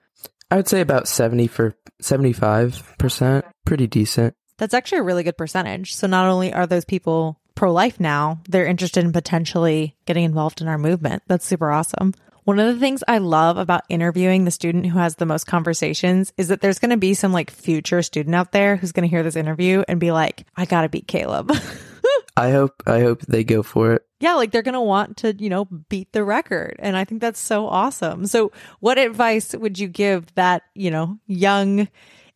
I 0.50 0.56
would 0.56 0.68
say 0.68 0.80
about 0.80 1.08
70 1.08 1.46
for 1.46 1.74
75%. 2.02 3.42
Pretty 3.66 3.86
decent. 3.86 4.34
That's 4.56 4.74
actually 4.74 4.98
a 4.98 5.04
really 5.04 5.22
good 5.22 5.36
percentage. 5.36 5.94
So 5.94 6.06
not 6.06 6.26
only 6.26 6.52
are 6.52 6.66
those 6.66 6.84
people 6.84 7.38
pro 7.54 7.72
life 7.72 8.00
now, 8.00 8.40
they're 8.48 8.66
interested 8.66 9.04
in 9.04 9.12
potentially 9.12 9.94
getting 10.06 10.24
involved 10.24 10.60
in 10.60 10.68
our 10.68 10.78
movement. 10.78 11.22
That's 11.26 11.46
super 11.46 11.70
awesome. 11.70 12.14
One 12.48 12.58
of 12.58 12.72
the 12.72 12.80
things 12.80 13.04
I 13.06 13.18
love 13.18 13.58
about 13.58 13.84
interviewing 13.90 14.46
the 14.46 14.50
student 14.50 14.86
who 14.86 14.98
has 14.98 15.16
the 15.16 15.26
most 15.26 15.46
conversations 15.46 16.32
is 16.38 16.48
that 16.48 16.62
there's 16.62 16.78
going 16.78 16.92
to 16.92 16.96
be 16.96 17.12
some 17.12 17.30
like 17.30 17.50
future 17.50 18.00
student 18.00 18.34
out 18.34 18.52
there 18.52 18.76
who's 18.76 18.90
going 18.90 19.06
to 19.06 19.14
hear 19.14 19.22
this 19.22 19.36
interview 19.36 19.84
and 19.86 20.00
be 20.00 20.12
like, 20.12 20.46
I 20.56 20.64
got 20.64 20.80
to 20.80 20.88
beat 20.88 21.06
Caleb. 21.06 21.52
I 22.38 22.52
hope 22.52 22.82
I 22.86 23.00
hope 23.00 23.20
they 23.26 23.44
go 23.44 23.62
for 23.62 23.92
it. 23.92 24.06
yeah, 24.18 24.32
like 24.32 24.50
they're 24.50 24.62
going 24.62 24.72
to 24.72 24.80
want 24.80 25.18
to, 25.18 25.34
you 25.34 25.50
know, 25.50 25.66
beat 25.66 26.10
the 26.12 26.24
record. 26.24 26.76
And 26.78 26.96
I 26.96 27.04
think 27.04 27.20
that's 27.20 27.38
so 27.38 27.66
awesome. 27.66 28.24
So, 28.24 28.50
what 28.80 28.96
advice 28.96 29.54
would 29.54 29.78
you 29.78 29.86
give 29.86 30.34
that, 30.36 30.62
you 30.74 30.90
know, 30.90 31.18
young 31.26 31.86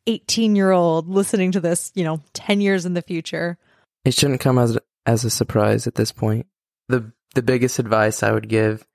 18 0.06 0.54
year 0.54 0.72
old 0.72 1.08
listening 1.08 1.52
to 1.52 1.60
this, 1.60 1.90
you 1.94 2.04
know, 2.04 2.20
10 2.34 2.60
years 2.60 2.84
in 2.84 2.92
the 2.92 3.00
future? 3.00 3.56
It 4.04 4.12
shouldn't 4.12 4.40
come 4.40 4.58
as 4.58 4.76
as 5.06 5.24
a 5.24 5.30
surprise 5.30 5.86
at 5.86 5.94
this 5.94 6.12
point. 6.12 6.44
The 6.90 7.14
the 7.34 7.40
biggest 7.40 7.78
advice 7.78 8.22
I 8.22 8.32
would 8.32 8.50
give 8.50 8.86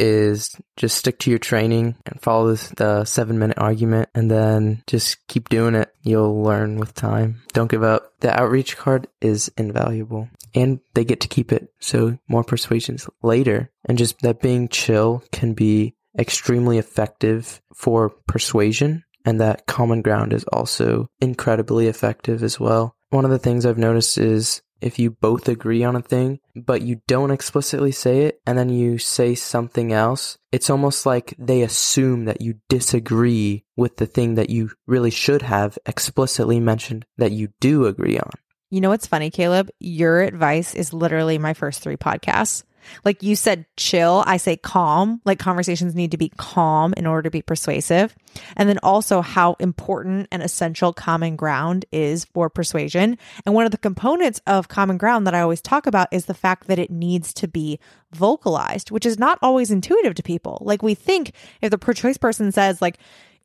is 0.00 0.56
just 0.76 0.96
stick 0.96 1.18
to 1.20 1.30
your 1.30 1.38
training 1.38 1.94
and 2.06 2.20
follow 2.20 2.54
the 2.54 3.04
seven 3.04 3.38
minute 3.38 3.58
argument 3.58 4.08
and 4.14 4.30
then 4.30 4.82
just 4.86 5.26
keep 5.28 5.48
doing 5.48 5.74
it. 5.74 5.92
You'll 6.02 6.42
learn 6.42 6.78
with 6.78 6.94
time. 6.94 7.42
Don't 7.52 7.70
give 7.70 7.82
up. 7.82 8.12
The 8.20 8.38
outreach 8.38 8.76
card 8.76 9.06
is 9.20 9.52
invaluable 9.56 10.28
and 10.54 10.80
they 10.94 11.04
get 11.04 11.20
to 11.20 11.28
keep 11.28 11.52
it. 11.52 11.72
So 11.80 12.18
more 12.28 12.44
persuasions 12.44 13.08
later 13.22 13.70
and 13.84 13.98
just 13.98 14.18
that 14.20 14.40
being 14.40 14.68
chill 14.68 15.22
can 15.32 15.52
be 15.52 15.94
extremely 16.18 16.78
effective 16.78 17.60
for 17.74 18.08
persuasion 18.08 19.04
and 19.24 19.40
that 19.40 19.66
common 19.66 20.02
ground 20.02 20.32
is 20.32 20.44
also 20.44 21.08
incredibly 21.20 21.86
effective 21.86 22.42
as 22.42 22.58
well. 22.58 22.96
One 23.10 23.24
of 23.24 23.30
the 23.30 23.38
things 23.38 23.66
I've 23.66 23.78
noticed 23.78 24.18
is 24.18 24.62
if 24.80 24.98
you 24.98 25.10
both 25.10 25.48
agree 25.48 25.84
on 25.84 25.96
a 25.96 26.02
thing, 26.02 26.40
but 26.54 26.82
you 26.82 27.00
don't 27.06 27.30
explicitly 27.30 27.92
say 27.92 28.22
it, 28.22 28.40
and 28.46 28.58
then 28.58 28.68
you 28.68 28.98
say 28.98 29.34
something 29.34 29.92
else, 29.92 30.38
it's 30.52 30.70
almost 30.70 31.06
like 31.06 31.34
they 31.38 31.62
assume 31.62 32.24
that 32.24 32.40
you 32.40 32.54
disagree 32.68 33.64
with 33.76 33.96
the 33.96 34.06
thing 34.06 34.34
that 34.34 34.50
you 34.50 34.70
really 34.86 35.10
should 35.10 35.42
have 35.42 35.78
explicitly 35.86 36.60
mentioned 36.60 37.04
that 37.18 37.32
you 37.32 37.48
do 37.60 37.86
agree 37.86 38.18
on. 38.18 38.30
You 38.70 38.80
know 38.80 38.90
what's 38.90 39.06
funny, 39.06 39.30
Caleb? 39.30 39.68
Your 39.80 40.20
advice 40.20 40.74
is 40.74 40.92
literally 40.92 41.38
my 41.38 41.54
first 41.54 41.82
three 41.82 41.96
podcasts. 41.96 42.62
Like 43.04 43.22
you 43.22 43.36
said, 43.36 43.66
chill. 43.76 44.24
I 44.26 44.36
say 44.36 44.56
calm. 44.56 45.20
Like 45.24 45.38
conversations 45.38 45.94
need 45.94 46.10
to 46.10 46.18
be 46.18 46.30
calm 46.36 46.94
in 46.96 47.06
order 47.06 47.22
to 47.22 47.30
be 47.30 47.42
persuasive. 47.42 48.14
And 48.56 48.68
then 48.68 48.78
also 48.82 49.20
how 49.20 49.56
important 49.58 50.28
and 50.30 50.42
essential 50.42 50.92
common 50.92 51.36
ground 51.36 51.84
is 51.92 52.24
for 52.26 52.48
persuasion. 52.48 53.18
And 53.44 53.54
one 53.54 53.64
of 53.64 53.72
the 53.72 53.78
components 53.78 54.40
of 54.46 54.68
common 54.68 54.98
ground 54.98 55.26
that 55.26 55.34
I 55.34 55.40
always 55.40 55.60
talk 55.60 55.86
about 55.86 56.08
is 56.12 56.26
the 56.26 56.34
fact 56.34 56.66
that 56.68 56.78
it 56.78 56.90
needs 56.90 57.32
to 57.34 57.48
be 57.48 57.78
vocalized, 58.12 58.90
which 58.90 59.06
is 59.06 59.18
not 59.18 59.38
always 59.42 59.70
intuitive 59.70 60.14
to 60.14 60.22
people. 60.22 60.58
Like 60.60 60.82
we 60.82 60.94
think 60.94 61.32
if 61.60 61.70
the 61.70 61.78
pro 61.78 61.94
choice 61.94 62.18
person 62.18 62.52
says, 62.52 62.82
like, 62.82 62.98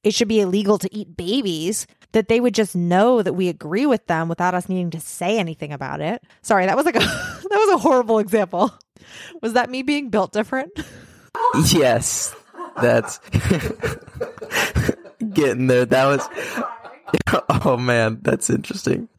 it 0.06 0.14
should 0.14 0.28
be 0.28 0.40
illegal 0.40 0.78
to 0.78 0.96
eat 0.96 1.18
babies, 1.18 1.88
that 2.12 2.30
they 2.30 2.40
would 2.40 2.54
just 2.54 2.76
know 2.76 3.24
that 3.24 3.34
we 3.34 3.50
agree 3.50 3.88
with 3.88 4.06
them 4.06 4.30
without 4.30 4.54
us 4.54 4.70
needing 4.70 4.92
to 4.92 5.00
say 5.00 5.40
anything 5.40 5.74
about 5.74 6.00
it. 6.00 6.24
Sorry, 6.44 6.68
that 6.68 6.78
was 6.78 6.86
like 6.86 6.96
a 6.96 7.00
that 7.00 7.50
was 7.50 7.74
a 7.74 7.78
horrible 7.80 8.20
example. 8.20 8.72
Was 9.42 9.54
that 9.54 9.70
me 9.70 9.84
being 9.84 10.10
built 10.10 10.32
different? 10.32 10.72
Yes, 11.68 12.36
that's 12.82 13.20
getting 15.34 15.68
there. 15.68 15.86
That 15.86 16.06
was, 16.06 16.30
oh 17.66 17.78
man, 17.78 18.20
that's 18.22 18.50
interesting. 18.50 19.10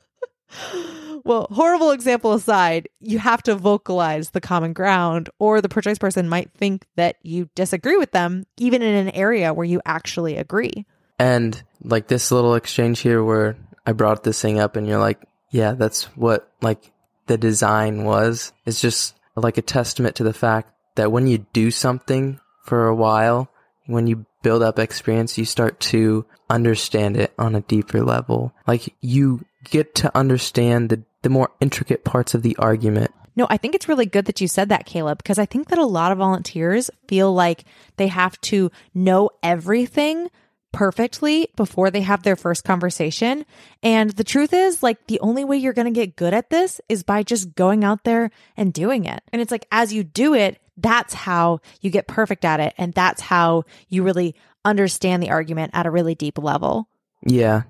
Well, 1.24 1.48
horrible 1.50 1.90
example 1.90 2.34
aside, 2.34 2.88
you 3.00 3.18
have 3.18 3.42
to 3.44 3.56
vocalize 3.56 4.30
the 4.30 4.40
common 4.40 4.72
ground, 4.72 5.28
or 5.38 5.60
the 5.60 5.68
choice 5.68 5.98
person 5.98 6.28
might 6.28 6.52
think 6.52 6.86
that 6.94 7.16
you 7.22 7.48
disagree 7.56 7.96
with 7.96 8.12
them, 8.12 8.44
even 8.56 8.80
in 8.80 8.94
an 8.94 9.14
area 9.14 9.52
where 9.52 9.66
you 9.66 9.82
actually 9.84 10.36
agree. 10.36 10.86
And 11.18 11.60
like 11.82 12.06
this 12.06 12.30
little 12.30 12.54
exchange 12.54 13.00
here 13.00 13.24
where 13.24 13.56
I 13.86 13.92
brought 13.92 14.22
this 14.22 14.40
thing 14.40 14.60
up 14.60 14.76
and 14.76 14.86
you're 14.86 15.00
like, 15.00 15.20
yeah, 15.50 15.72
that's 15.72 16.04
what 16.16 16.50
like 16.62 16.92
the 17.26 17.36
design 17.36 18.04
was. 18.04 18.52
It's 18.64 18.80
just 18.80 19.16
like 19.36 19.58
a 19.58 19.62
testament 19.62 20.16
to 20.16 20.24
the 20.24 20.32
fact 20.32 20.72
that 20.96 21.12
when 21.12 21.26
you 21.26 21.46
do 21.52 21.70
something 21.70 22.40
for 22.64 22.86
a 22.86 22.94
while, 22.94 23.48
when 23.86 24.06
you 24.06 24.26
build 24.42 24.62
up 24.62 24.78
experience, 24.78 25.38
you 25.38 25.44
start 25.44 25.78
to 25.80 26.26
understand 26.48 27.16
it 27.16 27.32
on 27.38 27.54
a 27.54 27.60
deeper 27.62 28.02
level. 28.02 28.52
Like 28.66 28.94
you 29.00 29.44
get 29.64 29.94
to 29.96 30.16
understand 30.16 30.88
the, 30.88 31.02
the 31.22 31.28
more 31.28 31.50
intricate 31.60 32.04
parts 32.04 32.34
of 32.34 32.42
the 32.42 32.56
argument. 32.56 33.12
No, 33.34 33.46
I 33.50 33.58
think 33.58 33.74
it's 33.74 33.88
really 33.88 34.06
good 34.06 34.24
that 34.26 34.40
you 34.40 34.48
said 34.48 34.70
that, 34.70 34.86
Caleb, 34.86 35.18
because 35.18 35.38
I 35.38 35.44
think 35.44 35.68
that 35.68 35.78
a 35.78 35.84
lot 35.84 36.10
of 36.10 36.18
volunteers 36.18 36.90
feel 37.06 37.34
like 37.34 37.64
they 37.96 38.08
have 38.08 38.40
to 38.42 38.70
know 38.94 39.30
everything 39.42 40.30
perfectly 40.76 41.48
before 41.56 41.90
they 41.90 42.02
have 42.02 42.22
their 42.22 42.36
first 42.36 42.62
conversation. 42.62 43.46
And 43.82 44.10
the 44.10 44.24
truth 44.24 44.52
is, 44.52 44.82
like, 44.82 45.06
the 45.06 45.18
only 45.20 45.42
way 45.42 45.56
you're 45.56 45.72
going 45.72 45.86
to 45.86 45.90
get 45.90 46.16
good 46.16 46.34
at 46.34 46.50
this 46.50 46.82
is 46.86 47.02
by 47.02 47.22
just 47.22 47.54
going 47.54 47.82
out 47.82 48.04
there 48.04 48.30
and 48.58 48.74
doing 48.74 49.06
it. 49.06 49.22
And 49.32 49.40
it's 49.40 49.50
like, 49.50 49.66
as 49.72 49.94
you 49.94 50.04
do 50.04 50.34
it, 50.34 50.60
that's 50.76 51.14
how 51.14 51.60
you 51.80 51.88
get 51.88 52.06
perfect 52.06 52.44
at 52.44 52.60
it. 52.60 52.74
And 52.76 52.92
that's 52.92 53.22
how 53.22 53.64
you 53.88 54.02
really 54.02 54.34
understand 54.66 55.22
the 55.22 55.30
argument 55.30 55.70
at 55.72 55.86
a 55.86 55.90
really 55.90 56.14
deep 56.14 56.36
level. 56.36 56.90
Yeah, 57.26 57.62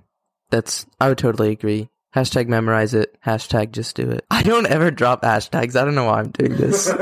that's, 0.50 0.84
I 1.00 1.08
would 1.08 1.18
totally 1.18 1.52
agree. 1.52 1.88
Hashtag 2.12 2.48
memorize 2.48 2.92
it. 2.92 3.16
Hashtag 3.24 3.70
just 3.70 3.94
do 3.94 4.10
it. 4.10 4.24
I 4.32 4.42
don't 4.42 4.66
ever 4.66 4.90
drop 4.90 5.22
hashtags. 5.22 5.80
I 5.80 5.84
don't 5.84 5.94
know 5.94 6.06
why 6.06 6.18
I'm 6.18 6.30
doing 6.30 6.56
this. 6.56 6.92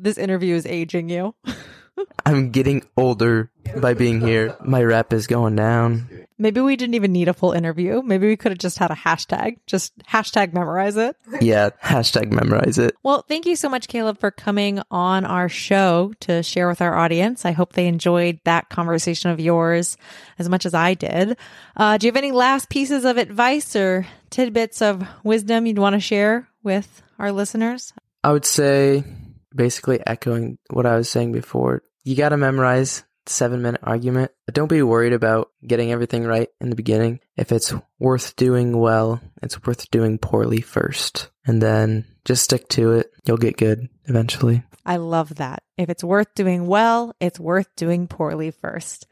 This 0.00 0.16
interview 0.16 0.54
is 0.54 0.64
aging 0.64 1.08
you. 1.08 1.34
I'm 2.24 2.50
getting 2.50 2.84
older 2.96 3.50
by 3.76 3.94
being 3.94 4.20
here. 4.20 4.56
My 4.64 4.82
rep 4.82 5.12
is 5.12 5.26
going 5.26 5.56
down. 5.56 6.26
Maybe 6.38 6.60
we 6.60 6.76
didn't 6.76 6.94
even 6.94 7.12
need 7.12 7.28
a 7.28 7.34
full 7.34 7.52
interview. 7.52 8.00
Maybe 8.02 8.28
we 8.28 8.36
could 8.36 8.52
have 8.52 8.58
just 8.58 8.78
had 8.78 8.90
a 8.90 8.94
hashtag. 8.94 9.58
Just 9.66 9.98
hashtag 10.06 10.52
memorize 10.52 10.96
it. 10.96 11.16
Yeah, 11.40 11.70
hashtag 11.82 12.30
memorize 12.30 12.78
it. 12.78 12.96
Well, 13.02 13.24
thank 13.26 13.44
you 13.44 13.56
so 13.56 13.68
much, 13.68 13.88
Caleb, 13.88 14.20
for 14.20 14.30
coming 14.30 14.80
on 14.90 15.24
our 15.24 15.48
show 15.48 16.12
to 16.20 16.42
share 16.42 16.68
with 16.68 16.80
our 16.80 16.94
audience. 16.94 17.44
I 17.44 17.52
hope 17.52 17.72
they 17.72 17.88
enjoyed 17.88 18.38
that 18.44 18.68
conversation 18.68 19.30
of 19.30 19.40
yours 19.40 19.96
as 20.38 20.48
much 20.48 20.64
as 20.64 20.74
I 20.74 20.94
did. 20.94 21.36
Uh, 21.76 21.98
do 21.98 22.06
you 22.06 22.12
have 22.12 22.16
any 22.16 22.32
last 22.32 22.68
pieces 22.68 23.04
of 23.04 23.16
advice 23.16 23.74
or 23.74 24.06
tidbits 24.30 24.80
of 24.80 25.06
wisdom 25.24 25.66
you'd 25.66 25.78
want 25.78 25.94
to 25.94 26.00
share 26.00 26.48
with 26.62 27.02
our 27.18 27.32
listeners? 27.32 27.92
I 28.22 28.32
would 28.32 28.44
say, 28.44 29.04
basically 29.58 30.00
echoing 30.06 30.56
what 30.70 30.86
I 30.86 30.96
was 30.96 31.10
saying 31.10 31.32
before, 31.32 31.82
you 32.04 32.16
got 32.16 32.30
to 32.30 32.38
memorize 32.38 33.04
seven 33.26 33.60
minute 33.60 33.82
argument. 33.84 34.30
But 34.46 34.54
Don't 34.54 34.68
be 34.68 34.82
worried 34.82 35.12
about 35.12 35.50
getting 35.66 35.92
everything 35.92 36.24
right 36.24 36.48
in 36.60 36.70
the 36.70 36.76
beginning. 36.76 37.20
If 37.36 37.52
it's 37.52 37.74
worth 37.98 38.36
doing 38.36 38.78
well, 38.78 39.20
it's 39.42 39.62
worth 39.66 39.90
doing 39.90 40.16
poorly 40.16 40.62
first. 40.62 41.28
And 41.46 41.60
then 41.60 42.06
just 42.24 42.44
stick 42.44 42.68
to 42.70 42.92
it. 42.92 43.10
You'll 43.26 43.36
get 43.36 43.58
good 43.58 43.88
eventually. 44.06 44.62
I 44.86 44.96
love 44.96 45.34
that. 45.34 45.62
If 45.76 45.90
it's 45.90 46.04
worth 46.04 46.34
doing 46.34 46.66
well, 46.66 47.14
it's 47.20 47.38
worth 47.38 47.68
doing 47.76 48.06
poorly 48.06 48.50
first. 48.50 49.06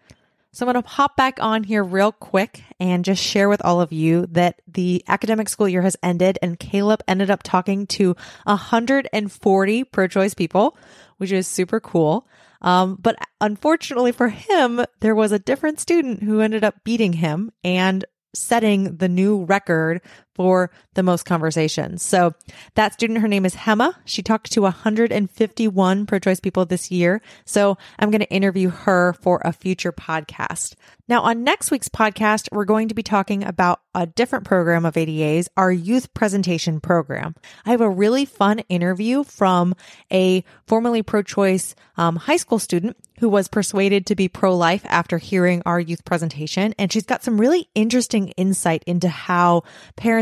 So 0.56 0.66
I'm 0.66 0.72
going 0.72 0.82
to 0.82 0.88
hop 0.88 1.18
back 1.18 1.36
on 1.38 1.64
here 1.64 1.84
real 1.84 2.12
quick 2.12 2.64
and 2.80 3.04
just 3.04 3.22
share 3.22 3.50
with 3.50 3.62
all 3.62 3.82
of 3.82 3.92
you 3.92 4.24
that 4.28 4.62
the 4.66 5.04
academic 5.06 5.50
school 5.50 5.68
year 5.68 5.82
has 5.82 5.98
ended 6.02 6.38
and 6.40 6.58
Caleb 6.58 7.02
ended 7.06 7.30
up 7.30 7.42
talking 7.42 7.86
to 7.88 8.16
140 8.44 9.84
pro 9.84 10.06
choice 10.06 10.32
people, 10.32 10.78
which 11.18 11.30
is 11.30 11.46
super 11.46 11.78
cool. 11.78 12.26
Um, 12.62 12.96
but 12.98 13.16
unfortunately 13.38 14.12
for 14.12 14.30
him, 14.30 14.82
there 15.00 15.14
was 15.14 15.30
a 15.30 15.38
different 15.38 15.78
student 15.78 16.22
who 16.22 16.40
ended 16.40 16.64
up 16.64 16.82
beating 16.84 17.12
him 17.12 17.52
and 17.62 18.06
setting 18.34 18.96
the 18.96 19.10
new 19.10 19.44
record 19.44 20.00
for 20.36 20.70
the 20.94 21.02
most 21.02 21.24
conversations. 21.24 22.02
So 22.02 22.34
that 22.74 22.92
student, 22.92 23.20
her 23.20 23.28
name 23.28 23.46
is 23.46 23.54
Hema. 23.54 23.94
She 24.04 24.22
talked 24.22 24.52
to 24.52 24.62
151 24.62 26.06
pro 26.06 26.18
choice 26.18 26.40
people 26.40 26.66
this 26.66 26.90
year. 26.90 27.22
So 27.46 27.78
I'm 27.98 28.10
going 28.10 28.20
to 28.20 28.30
interview 28.30 28.68
her 28.68 29.14
for 29.14 29.40
a 29.44 29.52
future 29.52 29.92
podcast. 29.92 30.74
Now 31.08 31.22
on 31.22 31.42
next 31.42 31.70
week's 31.70 31.88
podcast, 31.88 32.48
we're 32.52 32.64
going 32.66 32.88
to 32.88 32.94
be 32.94 33.02
talking 33.02 33.44
about 33.44 33.80
a 33.94 34.06
different 34.06 34.44
program 34.44 34.84
of 34.84 34.96
ADA's, 34.96 35.48
our 35.56 35.72
youth 35.72 36.12
presentation 36.12 36.80
program. 36.80 37.34
I 37.64 37.70
have 37.70 37.80
a 37.80 37.88
really 37.88 38.26
fun 38.26 38.58
interview 38.68 39.24
from 39.24 39.74
a 40.12 40.44
formerly 40.66 41.02
pro 41.02 41.22
choice 41.22 41.74
um, 41.96 42.16
high 42.16 42.36
school 42.36 42.58
student 42.58 42.96
who 43.20 43.28
was 43.28 43.48
persuaded 43.48 44.06
to 44.06 44.14
be 44.14 44.28
pro 44.28 44.54
life 44.54 44.84
after 44.86 45.16
hearing 45.18 45.62
our 45.64 45.80
youth 45.80 46.04
presentation. 46.04 46.74
And 46.78 46.92
she's 46.92 47.06
got 47.06 47.24
some 47.24 47.40
really 47.40 47.68
interesting 47.74 48.28
insight 48.30 48.82
into 48.86 49.08
how 49.08 49.62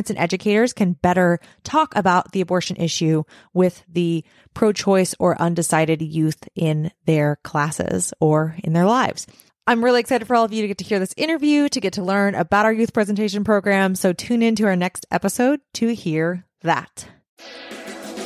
parents 0.04 0.10
and 0.10 0.18
educators 0.18 0.72
can 0.72 0.92
better 0.92 1.40
talk 1.62 1.94
about 1.96 2.32
the 2.32 2.40
abortion 2.40 2.76
issue 2.76 3.24
with 3.54 3.84
the 3.88 4.24
pro 4.52 4.72
choice 4.72 5.14
or 5.18 5.40
undecided 5.40 6.02
youth 6.02 6.48
in 6.54 6.90
their 7.06 7.36
classes 7.42 8.12
or 8.20 8.56
in 8.62 8.72
their 8.72 8.84
lives. 8.84 9.26
I'm 9.66 9.82
really 9.82 10.00
excited 10.00 10.26
for 10.26 10.36
all 10.36 10.44
of 10.44 10.52
you 10.52 10.60
to 10.60 10.68
get 10.68 10.78
to 10.78 10.84
hear 10.84 10.98
this 10.98 11.14
interview, 11.16 11.70
to 11.70 11.80
get 11.80 11.94
to 11.94 12.02
learn 12.02 12.34
about 12.34 12.66
our 12.66 12.72
youth 12.72 12.92
presentation 12.92 13.44
program. 13.44 13.94
So 13.94 14.12
tune 14.12 14.42
in 14.42 14.56
to 14.56 14.64
our 14.64 14.76
next 14.76 15.06
episode 15.10 15.60
to 15.74 15.94
hear 15.94 16.44
that. 16.62 17.08